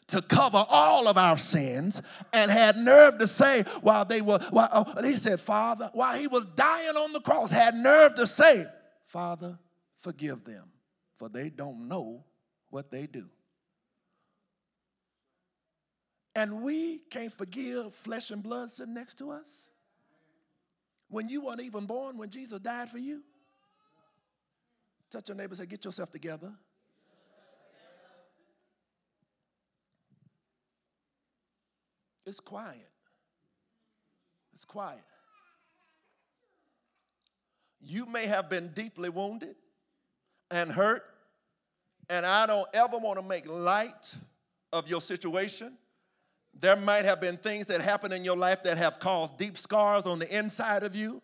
to 0.07 0.21
cover 0.21 0.63
all 0.67 1.07
of 1.07 1.17
our 1.17 1.37
sins 1.37 2.01
and 2.33 2.51
had 2.51 2.75
nerve 2.75 3.17
to 3.19 3.27
say 3.27 3.63
while 3.81 4.03
they 4.03 4.21
were, 4.21 4.39
while, 4.49 4.69
oh, 4.73 5.01
he 5.03 5.13
said, 5.13 5.39
Father, 5.39 5.89
while 5.93 6.17
he 6.17 6.27
was 6.27 6.45
dying 6.55 6.97
on 6.97 7.13
the 7.13 7.21
cross, 7.21 7.49
had 7.49 7.75
nerve 7.75 8.15
to 8.15 8.27
say, 8.27 8.65
Father, 9.07 9.57
forgive 9.99 10.43
them, 10.43 10.65
for 11.15 11.29
they 11.29 11.49
don't 11.49 11.87
know 11.87 12.25
what 12.69 12.91
they 12.91 13.07
do. 13.07 13.29
And 16.35 16.61
we 16.61 16.99
can't 17.09 17.33
forgive 17.33 17.93
flesh 17.93 18.31
and 18.31 18.41
blood 18.41 18.71
sitting 18.71 18.93
next 18.93 19.17
to 19.17 19.31
us? 19.31 19.65
When 21.09 21.27
you 21.27 21.41
weren't 21.41 21.61
even 21.61 21.85
born, 21.85 22.17
when 22.17 22.29
Jesus 22.29 22.59
died 22.59 22.89
for 22.89 22.97
you? 22.97 23.21
Touch 25.11 25.27
your 25.27 25.35
neighbor 25.35 25.55
say, 25.55 25.65
Get 25.65 25.83
yourself 25.83 26.09
together. 26.09 26.53
It's 32.25 32.39
quiet. 32.39 32.87
It's 34.53 34.63
quiet. 34.63 35.03
You 37.81 38.05
may 38.05 38.27
have 38.27 38.49
been 38.49 38.69
deeply 38.69 39.09
wounded 39.09 39.55
and 40.49 40.71
hurt, 40.71 41.03
and 42.09 42.25
I 42.25 42.45
don't 42.45 42.67
ever 42.73 42.97
want 42.97 43.19
to 43.19 43.25
make 43.25 43.49
light 43.49 44.13
of 44.71 44.87
your 44.87 45.01
situation 45.01 45.77
There 46.59 46.75
might 46.75 47.05
have 47.05 47.19
been 47.19 47.37
things 47.37 47.65
that 47.67 47.81
happened 47.81 48.13
in 48.13 48.23
your 48.23 48.37
life 48.37 48.63
that 48.63 48.77
have 48.77 48.99
caused 48.99 49.37
deep 49.37 49.57
scars 49.57 50.03
on 50.03 50.19
the 50.19 50.37
inside 50.37 50.83
of 50.83 50.95
you. 50.95 51.21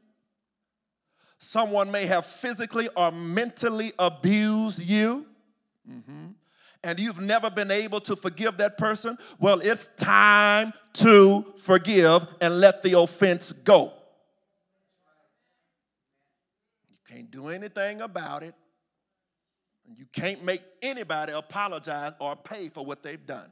Someone 1.39 1.91
may 1.91 2.05
have 2.07 2.25
physically 2.25 2.89
or 2.95 3.11
mentally 3.11 3.93
abused 3.99 4.79
you. 4.79 5.27
Mm-hmm. 5.89 6.27
And 6.83 6.99
you've 6.99 7.21
never 7.21 7.49
been 7.51 7.71
able 7.71 7.99
to 8.01 8.15
forgive 8.15 8.57
that 8.57 8.77
person. 8.77 9.17
Well, 9.39 9.59
it's 9.59 9.89
time 9.97 10.73
to 10.93 11.53
forgive 11.57 12.27
and 12.41 12.59
let 12.59 12.81
the 12.81 12.97
offense 12.99 13.51
go. 13.51 13.93
You 16.89 16.97
can't 17.07 17.29
do 17.29 17.49
anything 17.49 18.01
about 18.01 18.43
it. 18.43 18.55
And 19.87 19.97
you 19.97 20.05
can't 20.11 20.43
make 20.43 20.61
anybody 20.81 21.33
apologize 21.33 22.13
or 22.19 22.35
pay 22.35 22.69
for 22.69 22.83
what 22.83 23.03
they've 23.03 23.25
done. 23.25 23.49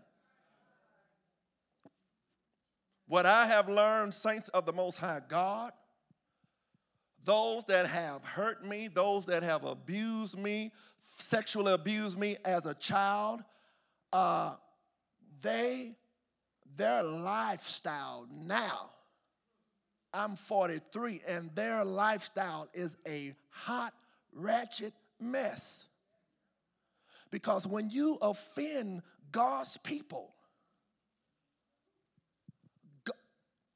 What 3.07 3.25
I 3.25 3.45
have 3.47 3.69
learned, 3.69 4.13
saints 4.13 4.49
of 4.49 4.65
the 4.65 4.73
Most 4.73 4.97
High 4.97 5.21
God, 5.27 5.71
those 7.23 7.63
that 7.67 7.87
have 7.87 8.23
hurt 8.23 8.65
me, 8.65 8.87
those 8.87 9.25
that 9.25 9.43
have 9.43 9.63
abused 9.63 10.37
me, 10.37 10.71
sexually 11.17 11.73
abused 11.73 12.17
me 12.17 12.37
as 12.45 12.65
a 12.65 12.73
child, 12.73 13.43
uh, 14.13 14.55
they, 15.41 15.95
their 16.77 17.03
lifestyle 17.03 18.27
now, 18.31 18.91
I'm 20.13 20.35
43, 20.35 21.21
and 21.27 21.53
their 21.55 21.83
lifestyle 21.83 22.69
is 22.73 22.95
a 23.07 23.33
hot, 23.49 23.93
ratchet 24.31 24.93
mess. 25.19 25.85
Because 27.31 27.67
when 27.67 27.89
you 27.89 28.17
offend 28.21 29.01
God's 29.31 29.77
people, 29.77 30.34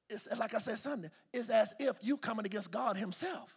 it's 0.10 0.28
like 0.38 0.54
I 0.54 0.60
said 0.60 0.80
Sunday, 0.80 1.10
it's 1.34 1.50
as 1.50 1.74
if 1.80 1.96
you 2.02 2.18
coming 2.18 2.46
against 2.46 2.72
God 2.72 2.98
Himself. 2.98 3.56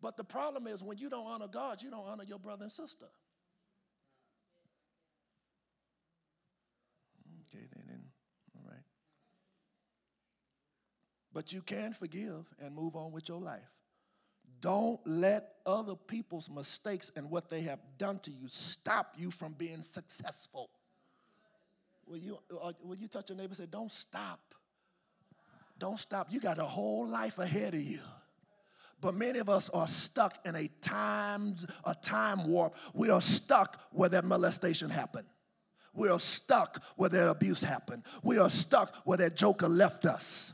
But 0.00 0.16
the 0.16 0.24
problem 0.24 0.66
is 0.66 0.82
when 0.82 0.98
you 0.98 1.10
don't 1.10 1.26
honor 1.26 1.48
God, 1.48 1.82
you 1.82 1.90
don't 1.90 2.06
honor 2.06 2.24
your 2.24 2.38
brother 2.38 2.64
and 2.64 2.72
sister. 2.72 3.06
Okay, 7.48 7.64
then, 7.74 8.02
all 8.54 8.62
right. 8.70 8.84
But 11.32 11.52
you 11.52 11.62
can 11.62 11.94
forgive 11.94 12.46
and 12.60 12.74
move 12.74 12.94
on 12.94 13.10
with 13.10 13.28
your 13.28 13.40
life. 13.40 13.70
Don't 14.60 15.00
let 15.06 15.54
other 15.66 15.94
people's 15.94 16.50
mistakes 16.50 17.12
and 17.14 17.30
what 17.30 17.48
they 17.50 17.62
have 17.62 17.78
done 17.96 18.18
to 18.20 18.30
you 18.30 18.48
stop 18.48 19.14
you 19.16 19.30
from 19.30 19.52
being 19.52 19.82
successful. 19.82 20.70
Will 22.08 22.18
you, 22.18 22.38
uh, 22.62 22.72
will 22.82 22.96
you 22.96 23.08
touch 23.08 23.28
your 23.28 23.36
neighbor 23.36 23.48
and 23.48 23.56
say, 23.56 23.66
Don't 23.70 23.92
stop? 23.92 24.40
Don't 25.78 25.98
stop. 25.98 26.28
You 26.30 26.40
got 26.40 26.58
a 26.58 26.64
whole 26.64 27.06
life 27.06 27.38
ahead 27.38 27.74
of 27.74 27.82
you. 27.82 28.00
But 29.00 29.14
many 29.14 29.38
of 29.38 29.48
us 29.48 29.68
are 29.68 29.86
stuck 29.86 30.38
in 30.44 30.56
a 30.56 30.68
time, 30.80 31.54
a 31.84 31.94
time 31.94 32.48
warp. 32.48 32.74
We 32.94 33.10
are 33.10 33.20
stuck 33.20 33.80
where 33.92 34.08
that 34.08 34.24
molestation 34.24 34.90
happened. 34.90 35.28
We 35.94 36.08
are 36.08 36.18
stuck 36.18 36.82
where 36.96 37.08
that 37.10 37.28
abuse 37.28 37.62
happened. 37.62 38.02
We 38.22 38.38
are 38.38 38.50
stuck 38.50 38.94
where 39.04 39.18
that 39.18 39.36
joker 39.36 39.68
left 39.68 40.04
us 40.04 40.52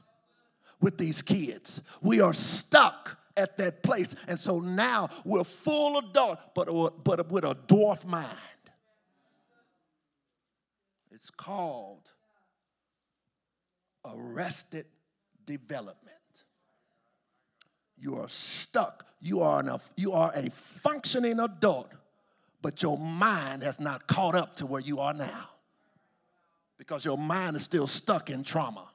with 0.80 0.98
these 0.98 1.22
kids. 1.22 1.80
We 2.02 2.20
are 2.20 2.34
stuck 2.34 3.18
at 3.36 3.56
that 3.56 3.82
place. 3.82 4.14
And 4.28 4.38
so 4.38 4.60
now 4.60 5.08
we're 5.24 5.44
full 5.44 5.98
adult, 5.98 6.38
but, 6.54 6.68
but 7.02 7.30
with 7.30 7.44
a 7.44 7.54
dwarf 7.54 8.04
mind. 8.04 8.28
It's 11.14 11.30
called 11.30 12.10
arrested 14.04 14.86
development. 15.46 16.00
You 17.96 18.16
are 18.16 18.28
stuck. 18.28 19.06
You 19.20 19.40
are, 19.40 19.60
an, 19.60 19.78
you 19.96 20.12
are 20.12 20.32
a 20.34 20.50
functioning 20.50 21.38
adult, 21.38 21.90
but 22.60 22.82
your 22.82 22.98
mind 22.98 23.62
has 23.62 23.78
not 23.78 24.08
caught 24.08 24.34
up 24.34 24.56
to 24.56 24.66
where 24.66 24.80
you 24.80 24.98
are 24.98 25.14
now 25.14 25.50
because 26.78 27.04
your 27.04 27.16
mind 27.16 27.54
is 27.56 27.62
still 27.62 27.86
stuck 27.86 28.28
in 28.28 28.42
trauma. 28.42 28.88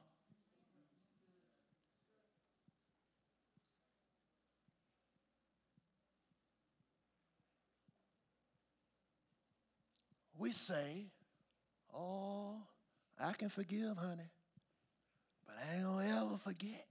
We 10.36 10.52
say, 10.52 11.06
Oh, 11.96 12.56
I 13.18 13.32
can 13.32 13.48
forgive, 13.48 13.96
honey, 13.96 14.30
but 15.46 15.56
I 15.56 15.74
ain't 15.74 15.84
gonna 15.84 16.22
ever 16.24 16.38
forget. 16.44 16.86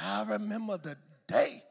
I 0.00 0.22
remember 0.22 0.78
the 0.78 0.96
day 1.26 1.62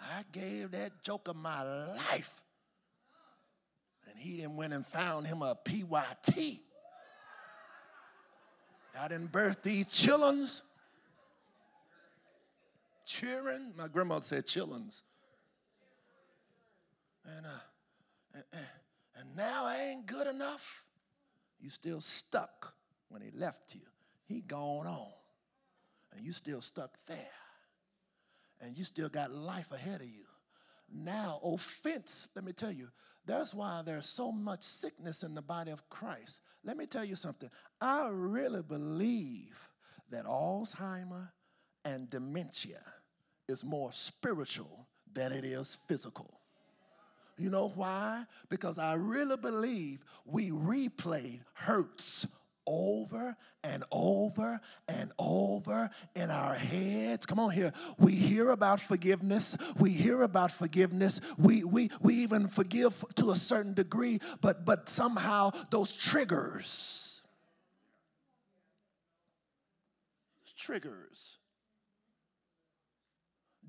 I 0.00 0.24
gave 0.30 0.72
that 0.72 1.02
joker 1.02 1.32
my 1.32 1.62
life. 1.62 2.42
And 4.08 4.18
he 4.18 4.40
then 4.40 4.56
went 4.56 4.72
and 4.72 4.86
found 4.86 5.26
him 5.26 5.42
a 5.42 5.54
PYT. 5.54 6.60
I 8.98 9.08
didn't 9.08 9.32
birth 9.32 9.62
these 9.62 9.86
chillins. 9.86 10.60
Cheering. 13.06 13.72
My 13.76 13.88
grandmother 13.88 14.24
said 14.24 14.46
chillins. 14.46 15.02
And, 17.24 17.46
uh, 17.46 18.38
and, 18.52 18.66
and 19.16 19.36
now 19.36 19.64
I 19.64 19.90
ain't 19.90 20.06
good 20.06 20.26
enough. 20.26 20.84
You 21.60 21.70
still 21.70 22.00
stuck 22.00 22.74
when 23.08 23.22
he 23.22 23.30
left 23.30 23.74
you. 23.74 23.82
He 24.24 24.40
gone 24.40 24.86
on. 24.86 25.12
And 26.14 26.24
you 26.24 26.32
still 26.32 26.60
stuck 26.60 26.96
there. 27.06 27.16
And 28.60 28.76
you 28.76 28.84
still 28.84 29.08
got 29.08 29.32
life 29.32 29.70
ahead 29.72 30.00
of 30.00 30.08
you. 30.08 30.24
Now, 30.92 31.40
offense, 31.42 32.28
let 32.34 32.44
me 32.44 32.52
tell 32.52 32.70
you, 32.70 32.88
that's 33.24 33.54
why 33.54 33.82
there's 33.84 34.08
so 34.08 34.32
much 34.32 34.62
sickness 34.62 35.22
in 35.22 35.34
the 35.34 35.42
body 35.42 35.70
of 35.70 35.88
Christ. 35.88 36.40
Let 36.64 36.76
me 36.76 36.86
tell 36.86 37.04
you 37.04 37.16
something. 37.16 37.48
I 37.80 38.08
really 38.10 38.62
believe 38.62 39.68
that 40.10 40.26
Alzheimer 40.26 41.28
and 41.84 42.08
dementia 42.08 42.80
is 43.48 43.64
more 43.64 43.92
spiritual 43.92 44.86
than 45.12 45.32
it 45.32 45.44
is 45.44 45.78
physical. 45.88 46.30
You 47.38 47.50
know 47.50 47.72
why? 47.74 48.24
Because 48.48 48.78
I 48.78 48.94
really 48.94 49.36
believe 49.36 50.04
we 50.24 50.50
replayed 50.50 51.40
hurts 51.54 52.26
over 52.66 53.36
and 53.64 53.82
over 53.90 54.60
and 54.88 55.10
over 55.18 55.90
in 56.14 56.30
our 56.30 56.54
heads. 56.54 57.26
Come 57.26 57.40
on 57.40 57.50
here. 57.50 57.72
We 57.98 58.12
hear 58.12 58.50
about 58.50 58.80
forgiveness. 58.80 59.56
We 59.78 59.90
hear 59.90 60.22
about 60.22 60.52
forgiveness. 60.52 61.20
We, 61.36 61.64
we, 61.64 61.90
we 62.00 62.14
even 62.16 62.48
forgive 62.48 63.04
to 63.16 63.30
a 63.30 63.36
certain 63.36 63.74
degree, 63.74 64.20
but, 64.40 64.64
but 64.64 64.88
somehow 64.88 65.52
those 65.70 65.92
triggers, 65.92 67.20
triggers. 70.56 71.38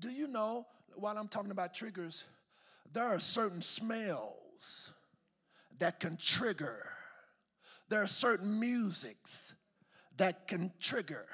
Do 0.04 0.10
you 0.10 0.28
know, 0.28 0.66
while 0.96 1.16
I'm 1.16 1.28
talking 1.28 1.50
about 1.50 1.74
triggers, 1.74 2.24
there 2.92 3.04
are 3.04 3.18
certain 3.18 3.62
smells 3.62 4.90
that 5.78 5.98
can 5.98 6.16
trigger 6.16 6.84
there 7.88 8.02
are 8.02 8.08
certain 8.08 8.58
musics 8.58 9.54
that 10.16 10.48
can 10.48 10.72
trigger. 10.80 11.26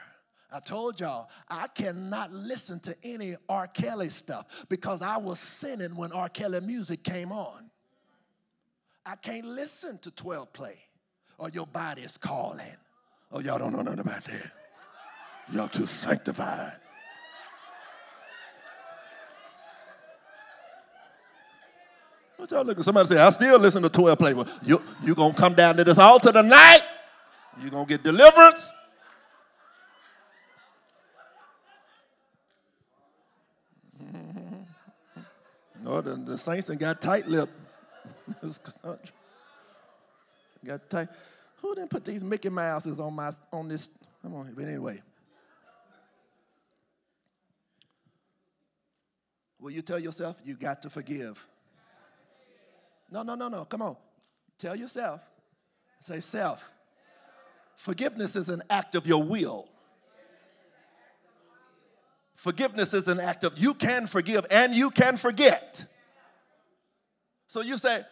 I 0.53 0.59
told 0.59 0.99
y'all, 1.01 1.31
I 1.49 1.69
cannot 1.69 2.33
listen 2.33 2.81
to 2.81 2.97
any 3.05 3.37
R. 3.49 3.69
Kelly 3.69 4.11
stuff 4.11 4.47
because 4.69 5.01
I 5.01 5.17
was 5.17 5.39
sinning 5.39 5.95
when 5.95 6.11
R. 6.13 6.29
Kelly 6.29 6.61
music 6.61 7.05
came 7.05 7.31
on. 7.31 7.71
I 9.07 9.17
can't 9.17 9.47
listen 9.47 9.99
to 9.99 10.11
12 10.11 10.53
play 10.53 10.79
or 11.39 11.49
your 11.51 11.67
body 11.67 12.03
is 12.03 12.17
calling. 12.17 12.77
Oh, 13.33 13.41
y'all 13.41 13.59
don't 13.59 13.73
know 13.73 13.83
nothing 13.83 14.01
about 14.01 14.25
that. 14.25 14.51
Y'all 15.53 15.69
too 15.69 15.87
sanctified. 15.87 16.75
What 22.41 22.51
y'all 22.53 22.65
looking? 22.65 22.83
Somebody 22.83 23.07
say, 23.11 23.19
I 23.19 23.29
still 23.29 23.59
listen 23.61 23.83
to 23.83 23.91
12 23.91 24.19
play. 24.19 24.33
Well, 24.33 24.49
you 24.63 24.81
you 25.05 25.15
gonna 25.15 25.35
come 25.35 25.53
down 25.53 25.77
to 25.77 25.85
this 25.85 25.99
altar 25.99 26.33
tonight? 26.33 26.81
You 27.63 27.69
gonna 27.69 27.85
get 27.85 28.03
deliverance? 28.03 28.67
No, 35.83 36.03
the, 36.03 36.15
the 36.15 36.37
saints 36.37 36.69
and 36.69 36.79
got 36.79 37.01
tight 37.01 37.27
lip. 37.27 37.49
this 38.43 38.59
country. 38.59 39.15
Got 40.63 40.91
tight. 40.91 41.09
Who 41.63 41.75
didn't 41.75 41.89
put 41.89 42.05
these 42.05 42.23
Mickey 42.23 42.51
Mouses 42.51 43.01
on 43.01 43.15
my 43.15 43.33
on 43.51 43.69
this? 43.69 43.89
Come 44.23 44.35
on, 44.35 44.53
but 44.55 44.65
anyway. 44.65 45.01
Will 49.59 49.71
you 49.71 49.81
tell 49.81 49.99
yourself 49.99 50.39
you 50.45 50.55
got 50.55 50.83
to 50.83 50.91
forgive? 50.91 51.43
No, 53.11 53.23
no, 53.23 53.35
no, 53.35 53.49
no. 53.49 53.65
Come 53.65 53.83
on. 53.83 53.97
Tell 54.59 54.77
yourself. 54.77 55.21
Say 56.01 56.21
self. 56.21 56.69
Forgiveness 57.77 58.37
is 58.37 58.49
an 58.49 58.63
act 58.71 58.95
of 58.95 59.07
your 59.07 59.23
will. 59.23 59.69
Forgiveness 62.35 62.95
is 62.95 63.07
an 63.09 63.21
act 63.21 63.45
of 63.45 63.59
you 63.59 63.75
can 63.75 64.07
forgive 64.07 64.47
and 64.51 64.75
you 64.75 64.91
can 64.91 65.17
forget. 65.17 65.85
So 67.49 67.61
you 67.61 67.77
say, 67.77 68.03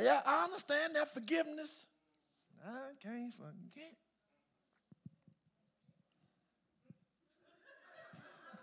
Yeah, 0.00 0.22
I 0.24 0.44
understand 0.44 0.96
that 0.96 1.12
forgiveness. 1.12 1.86
I 2.66 2.92
can't 3.02 3.34
forget. 3.34 3.94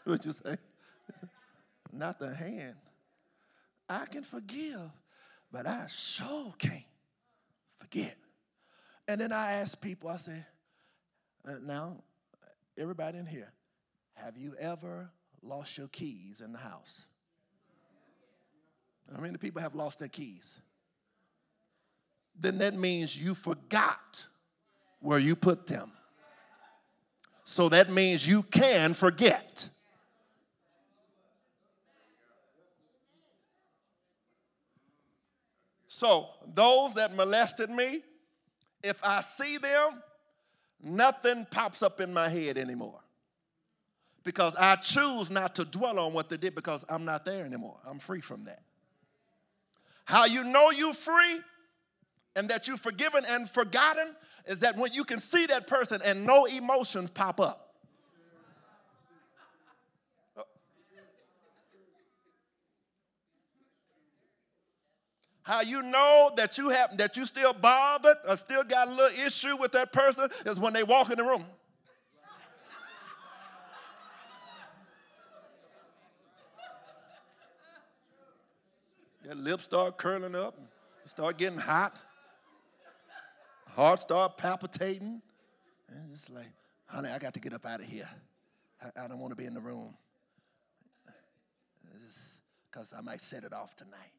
What'd 0.03 0.25
you 0.25 0.31
say? 0.31 0.57
Not 1.91 2.17
the 2.17 2.33
hand. 2.33 2.75
I 3.87 4.05
can 4.05 4.23
forgive, 4.23 4.79
but 5.51 5.67
I 5.67 5.85
sure 5.87 6.53
can't 6.57 6.83
forget. 7.79 8.17
And 9.07 9.19
then 9.19 9.31
I 9.31 9.53
ask 9.53 9.79
people, 9.79 10.09
I 10.09 10.17
say, 10.17 10.45
uh, 11.47 11.53
now, 11.63 11.97
everybody 12.77 13.17
in 13.17 13.25
here, 13.25 13.51
have 14.13 14.37
you 14.37 14.55
ever 14.59 15.09
lost 15.41 15.77
your 15.77 15.87
keys 15.87 16.41
in 16.41 16.51
the 16.51 16.59
house? 16.59 17.05
How 19.13 19.21
many 19.21 19.37
people 19.37 19.61
have 19.61 19.75
lost 19.75 19.99
their 19.99 20.07
keys. 20.07 20.55
Then 22.39 22.59
that 22.59 22.75
means 22.75 23.15
you 23.15 23.35
forgot 23.35 24.25
where 24.99 25.19
you 25.19 25.35
put 25.35 25.67
them. 25.67 25.91
So 27.43 27.67
that 27.69 27.91
means 27.91 28.25
you 28.25 28.43
can 28.43 28.93
forget. 28.93 29.67
So, 35.93 36.29
those 36.55 36.93
that 36.93 37.13
molested 37.17 37.69
me, 37.69 37.99
if 38.81 38.95
I 39.03 39.19
see 39.19 39.57
them, 39.57 40.01
nothing 40.81 41.45
pops 41.51 41.83
up 41.83 41.99
in 41.99 42.13
my 42.13 42.29
head 42.29 42.57
anymore. 42.57 43.01
Because 44.23 44.55
I 44.55 44.77
choose 44.77 45.29
not 45.29 45.53
to 45.55 45.65
dwell 45.65 45.99
on 45.99 46.13
what 46.13 46.29
they 46.29 46.37
did 46.37 46.55
because 46.55 46.85
I'm 46.87 47.03
not 47.03 47.25
there 47.25 47.43
anymore. 47.43 47.75
I'm 47.85 47.99
free 47.99 48.21
from 48.21 48.45
that. 48.45 48.61
How 50.05 50.23
you 50.23 50.45
know 50.45 50.71
you're 50.71 50.93
free 50.93 51.41
and 52.37 52.47
that 52.47 52.69
you're 52.69 52.77
forgiven 52.77 53.25
and 53.27 53.49
forgotten 53.49 54.15
is 54.45 54.59
that 54.59 54.77
when 54.77 54.93
you 54.93 55.03
can 55.03 55.19
see 55.19 55.45
that 55.47 55.67
person 55.67 55.99
and 56.05 56.25
no 56.25 56.45
emotions 56.45 57.09
pop 57.09 57.41
up. 57.41 57.70
How 65.43 65.61
you 65.61 65.81
know 65.81 66.31
that 66.37 66.57
you 66.57 66.69
have 66.69 66.97
that 66.97 67.17
you 67.17 67.25
still 67.25 67.53
bothered 67.53 68.17
or 68.27 68.37
still 68.37 68.63
got 68.63 68.87
a 68.87 68.91
little 68.91 69.25
issue 69.25 69.57
with 69.57 69.71
that 69.71 69.91
person 69.91 70.29
is 70.45 70.59
when 70.59 70.73
they 70.73 70.83
walk 70.83 71.09
in 71.09 71.17
the 71.17 71.23
room. 71.23 71.45
Their 79.23 79.35
lips 79.35 79.65
start 79.65 79.97
curling 79.97 80.35
up, 80.35 80.57
start 81.05 81.37
getting 81.37 81.59
hot, 81.59 81.95
heart 83.69 83.99
start 83.99 84.37
palpitating, 84.37 85.21
and 85.89 86.11
it's 86.13 86.29
like, 86.29 86.51
honey, 86.85 87.09
I 87.09 87.19
got 87.19 87.33
to 87.35 87.39
get 87.39 87.53
up 87.53 87.65
out 87.65 87.79
of 87.79 87.85
here. 87.85 88.09
I, 88.81 89.05
I 89.05 89.07
don't 89.07 89.19
want 89.19 89.31
to 89.31 89.35
be 89.35 89.45
in 89.45 89.53
the 89.53 89.61
room 89.61 89.93
because 92.69 92.93
I 92.97 93.01
might 93.01 93.21
set 93.21 93.43
it 93.43 93.53
off 93.53 93.75
tonight. 93.75 94.11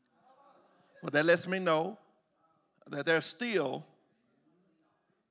Well, 1.02 1.10
that 1.10 1.26
lets 1.26 1.48
me 1.48 1.58
know 1.58 1.98
that 2.88 3.06
there's 3.06 3.26
still 3.26 3.84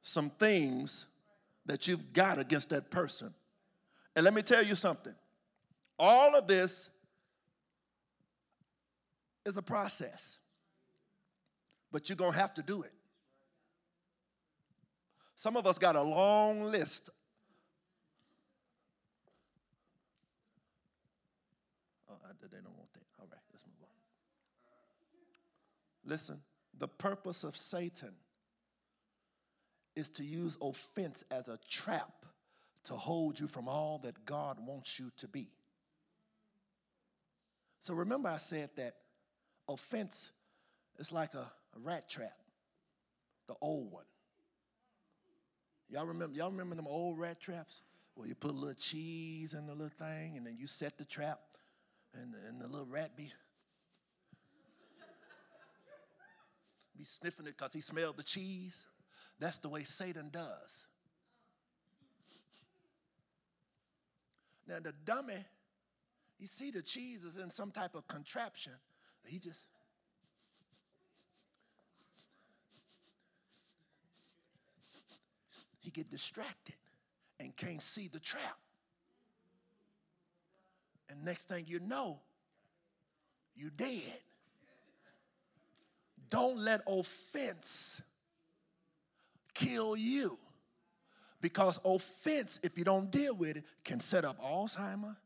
some 0.01 0.29
things 0.29 1.07
that 1.65 1.87
you've 1.87 2.11
got 2.11 2.39
against 2.39 2.69
that 2.69 2.91
person. 2.91 3.33
And 4.15 4.25
let 4.25 4.33
me 4.33 4.41
tell 4.41 4.63
you 4.63 4.75
something 4.75 5.13
all 5.97 6.35
of 6.35 6.47
this 6.47 6.89
is 9.45 9.55
a 9.55 9.61
process, 9.61 10.39
but 11.91 12.09
you're 12.09 12.15
going 12.15 12.33
to 12.33 12.39
have 12.39 12.53
to 12.55 12.63
do 12.63 12.81
it. 12.81 12.91
Some 15.35 15.55
of 15.57 15.65
us 15.65 15.77
got 15.77 15.95
a 15.95 16.01
long 16.01 16.63
list. 16.63 17.09
Oh, 22.09 22.15
they 22.41 22.57
don't 22.57 22.77
want 22.77 22.93
that. 22.93 23.01
All 23.19 23.27
right, 23.31 23.39
let's 23.51 23.65
move 23.65 23.75
on. 23.81 23.87
Listen, 26.11 26.41
the 26.77 26.89
purpose 26.89 27.45
of 27.45 27.55
Satan 27.55 28.11
is 29.95 30.09
to 30.09 30.25
use 30.25 30.57
offense 30.61 31.23
as 31.31 31.47
a 31.47 31.57
trap 31.69 32.25
to 32.83 32.95
hold 32.95 33.39
you 33.39 33.47
from 33.47 33.69
all 33.69 33.97
that 33.99 34.25
God 34.25 34.57
wants 34.59 34.99
you 34.99 35.09
to 35.15 35.29
be. 35.29 35.47
So 37.79 37.93
remember, 37.93 38.27
I 38.27 38.39
said 38.39 38.71
that 38.75 38.95
offense 39.69 40.31
is 40.99 41.13
like 41.13 41.33
a, 41.33 41.49
rat 41.81 42.09
trap, 42.09 42.35
the 43.47 43.55
old 43.61 43.89
one. 43.89 44.03
Y'all 45.87 46.05
remember, 46.05 46.35
y'all 46.35 46.51
remember 46.51 46.75
them 46.75 46.87
old 46.89 47.19
rat 47.19 47.39
traps? 47.39 47.83
Where 48.15 48.27
you 48.27 48.35
put 48.35 48.51
a 48.51 48.53
little 48.53 48.75
cheese 48.75 49.53
in 49.53 49.65
the 49.65 49.73
little 49.73 49.87
thing 49.87 50.35
and 50.35 50.45
then 50.45 50.57
you 50.59 50.67
set 50.67 50.97
the 50.97 51.05
trap 51.05 51.39
and, 52.13 52.35
and 52.49 52.59
the 52.59 52.67
little 52.67 52.85
rat 52.85 53.15
be, 53.15 53.31
be 56.97 57.03
sniffing 57.03 57.47
it 57.47 57.57
because 57.57 57.73
he 57.73 57.81
smelled 57.81 58.17
the 58.17 58.23
cheese. 58.23 58.85
That's 59.39 59.57
the 59.57 59.69
way 59.69 59.83
Satan 59.83 60.29
does. 60.31 60.85
Now 64.67 64.79
the 64.79 64.93
dummy, 65.05 65.45
you 66.39 66.47
see 66.47 66.71
the 66.71 66.81
cheese 66.81 67.23
is 67.23 67.37
in 67.37 67.49
some 67.49 67.71
type 67.71 67.95
of 67.95 68.07
contraption. 68.07 68.73
He 69.25 69.39
just 69.39 69.65
he 75.79 75.89
get 75.91 76.09
distracted 76.09 76.75
and 77.39 77.55
can't 77.55 77.81
see 77.81 78.07
the 78.07 78.19
trap. 78.19 78.57
And 81.09 81.25
next 81.25 81.49
thing 81.49 81.65
you 81.67 81.79
know, 81.79 82.19
you 83.55 83.69
dead. 83.69 84.19
Don't 86.41 86.57
let 86.57 86.81
offense 86.87 88.01
kill 89.53 89.95
you. 89.95 90.39
Because 91.39 91.79
offense, 91.85 92.59
if 92.63 92.79
you 92.79 92.83
don't 92.83 93.11
deal 93.11 93.35
with 93.35 93.57
it, 93.57 93.63
can 93.83 93.99
set 93.99 94.25
up 94.25 94.41
Alzheimer, 94.41 95.17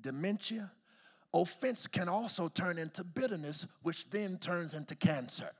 dementia. 0.00 0.72
Offense 1.32 1.86
can 1.86 2.08
also 2.08 2.48
turn 2.48 2.78
into 2.78 3.04
bitterness, 3.04 3.68
which 3.82 4.10
then 4.10 4.36
turns 4.36 4.74
into 4.74 4.96
cancer. 4.96 5.52